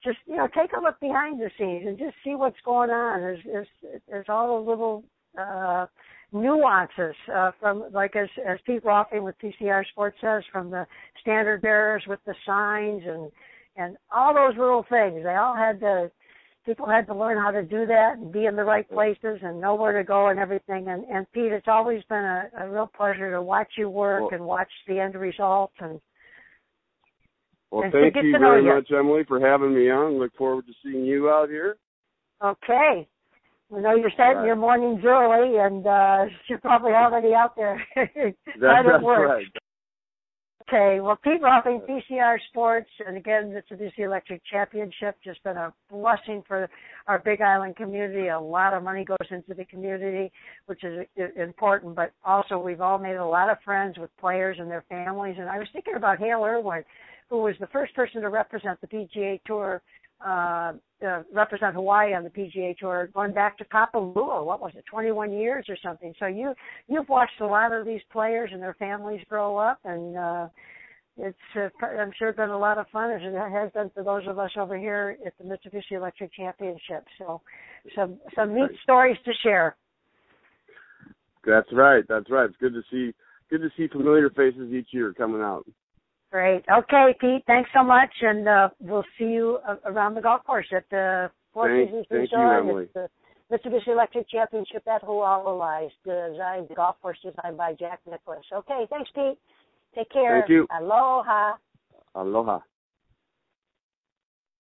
just 0.02 0.18
you 0.26 0.36
know, 0.36 0.48
take 0.48 0.72
a 0.72 0.80
look 0.80 0.98
behind 1.00 1.40
the 1.40 1.50
scenes 1.58 1.84
and 1.86 1.98
just 1.98 2.14
see 2.24 2.34
what's 2.34 2.56
going 2.64 2.90
on. 2.90 3.20
There's 3.20 3.40
there's, 3.44 3.68
there's 4.08 4.26
all 4.28 4.62
the 4.62 4.70
little 4.70 5.04
uh, 5.38 5.86
nuances 6.32 7.14
uh, 7.34 7.50
from 7.60 7.84
like 7.92 8.16
as 8.16 8.28
as 8.46 8.58
Pete 8.66 8.84
Rolfing 8.84 9.22
with 9.22 9.34
PCR 9.38 9.84
Sports 9.86 10.16
says, 10.20 10.42
from 10.52 10.70
the 10.70 10.86
standard 11.20 11.62
bearers 11.62 12.02
with 12.06 12.20
the 12.26 12.34
signs 12.46 13.02
and 13.06 13.30
and 13.76 13.96
all 14.14 14.34
those 14.34 14.56
little 14.58 14.84
things. 14.88 15.22
They 15.22 15.34
all 15.34 15.54
had 15.54 15.80
to 15.80 16.10
people 16.66 16.86
had 16.86 17.06
to 17.06 17.14
learn 17.14 17.38
how 17.38 17.50
to 17.50 17.62
do 17.62 17.86
that 17.86 18.18
and 18.18 18.32
be 18.32 18.44
in 18.44 18.56
the 18.56 18.64
right 18.64 18.88
places 18.90 19.38
and 19.42 19.60
know 19.60 19.76
where 19.76 19.96
to 19.96 20.04
go 20.04 20.28
and 20.28 20.38
everything. 20.38 20.88
And 20.88 21.04
and 21.04 21.30
Pete, 21.32 21.52
it's 21.52 21.68
always 21.68 22.02
been 22.08 22.18
a, 22.18 22.50
a 22.60 22.68
real 22.68 22.90
pleasure 22.94 23.30
to 23.30 23.40
watch 23.40 23.68
you 23.78 23.88
work 23.88 24.22
well, 24.22 24.30
and 24.32 24.44
watch 24.44 24.70
the 24.86 24.98
end 24.98 25.14
result 25.14 25.72
and. 25.78 26.00
Well, 27.70 27.82
and 27.82 27.92
thank 27.92 28.14
you 28.14 28.36
very 28.38 28.62
you. 28.62 28.74
much, 28.74 28.88
Emily, 28.96 29.24
for 29.26 29.40
having 29.40 29.74
me 29.74 29.90
on. 29.90 30.18
Look 30.18 30.34
forward 30.36 30.66
to 30.66 30.72
seeing 30.84 31.04
you 31.04 31.30
out 31.30 31.48
here. 31.48 31.76
Okay. 32.44 33.08
I 33.74 33.80
know 33.80 33.96
you're 33.96 34.12
starting 34.14 34.38
right. 34.38 34.46
your 34.46 34.56
mornings 34.56 35.02
early, 35.04 35.58
and 35.58 35.84
uh, 35.84 36.32
you're 36.48 36.60
probably 36.60 36.92
already 36.92 37.34
out 37.34 37.56
there. 37.56 37.84
that's, 37.96 38.36
that's 38.60 39.04
right. 39.04 39.46
Okay, 40.68 40.98
well, 41.00 41.16
Pete 41.22 41.40
Rolfing, 41.40 41.80
PCR 41.88 42.38
Sports, 42.48 42.90
and 43.06 43.16
again, 43.16 43.54
this 43.54 43.62
is 43.70 43.92
the 43.96 44.02
Electric 44.02 44.42
Championship, 44.50 45.16
just 45.22 45.40
been 45.44 45.56
a 45.56 45.72
blessing 45.92 46.42
for 46.48 46.68
our 47.06 47.20
Big 47.20 47.40
Island 47.40 47.76
community. 47.76 48.28
A 48.28 48.40
lot 48.40 48.74
of 48.74 48.82
money 48.82 49.04
goes 49.04 49.16
into 49.30 49.54
the 49.54 49.64
community, 49.66 50.32
which 50.66 50.82
is 50.82 51.06
important, 51.36 51.94
but 51.94 52.10
also 52.24 52.58
we've 52.58 52.80
all 52.80 52.98
made 52.98 53.14
a 53.14 53.24
lot 53.24 53.48
of 53.48 53.58
friends 53.64 53.96
with 53.96 54.10
players 54.18 54.56
and 54.58 54.68
their 54.68 54.84
families. 54.88 55.36
And 55.38 55.48
I 55.48 55.58
was 55.58 55.68
thinking 55.72 55.94
about 55.94 56.18
Hale 56.18 56.42
Irwin, 56.42 56.82
who 57.30 57.42
was 57.42 57.54
the 57.60 57.68
first 57.68 57.94
person 57.94 58.20
to 58.22 58.28
represent 58.28 58.80
the 58.80 58.88
PGA 58.88 59.40
Tour 59.46 59.82
uh, 60.24 60.72
uh, 61.06 61.22
represent 61.32 61.74
Hawaii 61.74 62.14
on 62.14 62.24
the 62.24 62.30
PGA 62.30 62.76
Tour 62.76 63.10
going 63.12 63.32
back 63.32 63.58
to 63.58 63.64
Kapalua. 63.64 64.44
What 64.44 64.60
was 64.60 64.72
it, 64.76 64.84
21 64.90 65.32
years 65.32 65.66
or 65.68 65.76
something? 65.82 66.14
So 66.18 66.26
you 66.26 66.54
you've 66.88 67.08
watched 67.08 67.40
a 67.40 67.46
lot 67.46 67.72
of 67.72 67.84
these 67.84 68.00
players 68.10 68.50
and 68.52 68.62
their 68.62 68.74
families 68.74 69.20
grow 69.28 69.58
up, 69.58 69.78
and 69.84 70.16
uh, 70.16 70.48
it's 71.18 71.36
uh, 71.54 71.68
I'm 71.86 72.12
sure 72.18 72.32
been 72.32 72.50
a 72.50 72.58
lot 72.58 72.78
of 72.78 72.86
fun 72.92 73.10
as 73.10 73.20
it 73.22 73.34
has 73.34 73.70
been 73.72 73.90
for 73.90 74.02
those 74.02 74.26
of 74.26 74.38
us 74.38 74.50
over 74.58 74.76
here 74.78 75.16
at 75.26 75.34
the 75.38 75.44
Mitsubishi 75.44 75.92
Electric 75.96 76.32
Championship. 76.34 77.04
So 77.18 77.42
some 77.94 78.18
some 78.34 78.54
neat 78.54 78.70
stories 78.82 79.18
to 79.24 79.32
share. 79.42 79.76
That's 81.46 81.68
right. 81.72 82.04
That's 82.08 82.30
right. 82.30 82.48
It's 82.48 82.58
good 82.58 82.74
to 82.74 82.82
see 82.90 83.14
good 83.50 83.60
to 83.60 83.70
see 83.76 83.88
familiar 83.88 84.30
faces 84.30 84.72
each 84.72 84.88
year 84.92 85.12
coming 85.12 85.42
out. 85.42 85.64
Great. 86.36 86.64
Okay, 86.70 87.14
Pete. 87.18 87.44
Thanks 87.46 87.70
so 87.74 87.82
much, 87.82 88.10
and 88.20 88.46
uh, 88.46 88.68
we'll 88.78 89.06
see 89.18 89.24
you 89.24 89.58
uh, 89.66 89.76
around 89.86 90.16
the 90.16 90.20
golf 90.20 90.44
course 90.44 90.66
at 90.70 90.84
the 90.90 91.30
Four 91.54 91.70
thank, 91.70 91.88
Seasons 91.88 92.06
thank 92.10 92.20
Resort. 92.30 92.64
You, 92.64 92.70
Emily. 92.70 92.88
the 92.92 93.08
Mitsubishi 93.50 93.88
Electric 93.88 94.28
Championship 94.28 94.86
at 94.86 95.00
Huala 95.00 95.88
designed 96.04 96.68
golf 96.76 96.96
course 97.00 97.16
designed 97.24 97.56
by 97.56 97.72
Jack 97.72 98.00
Nicklaus. 98.04 98.44
Okay, 98.52 98.86
thanks, 98.90 99.08
Pete. 99.14 99.38
Take 99.94 100.10
care. 100.10 100.40
Thank 100.40 100.50
you. 100.50 100.66
Aloha. 100.78 101.54
Aloha. 102.14 102.58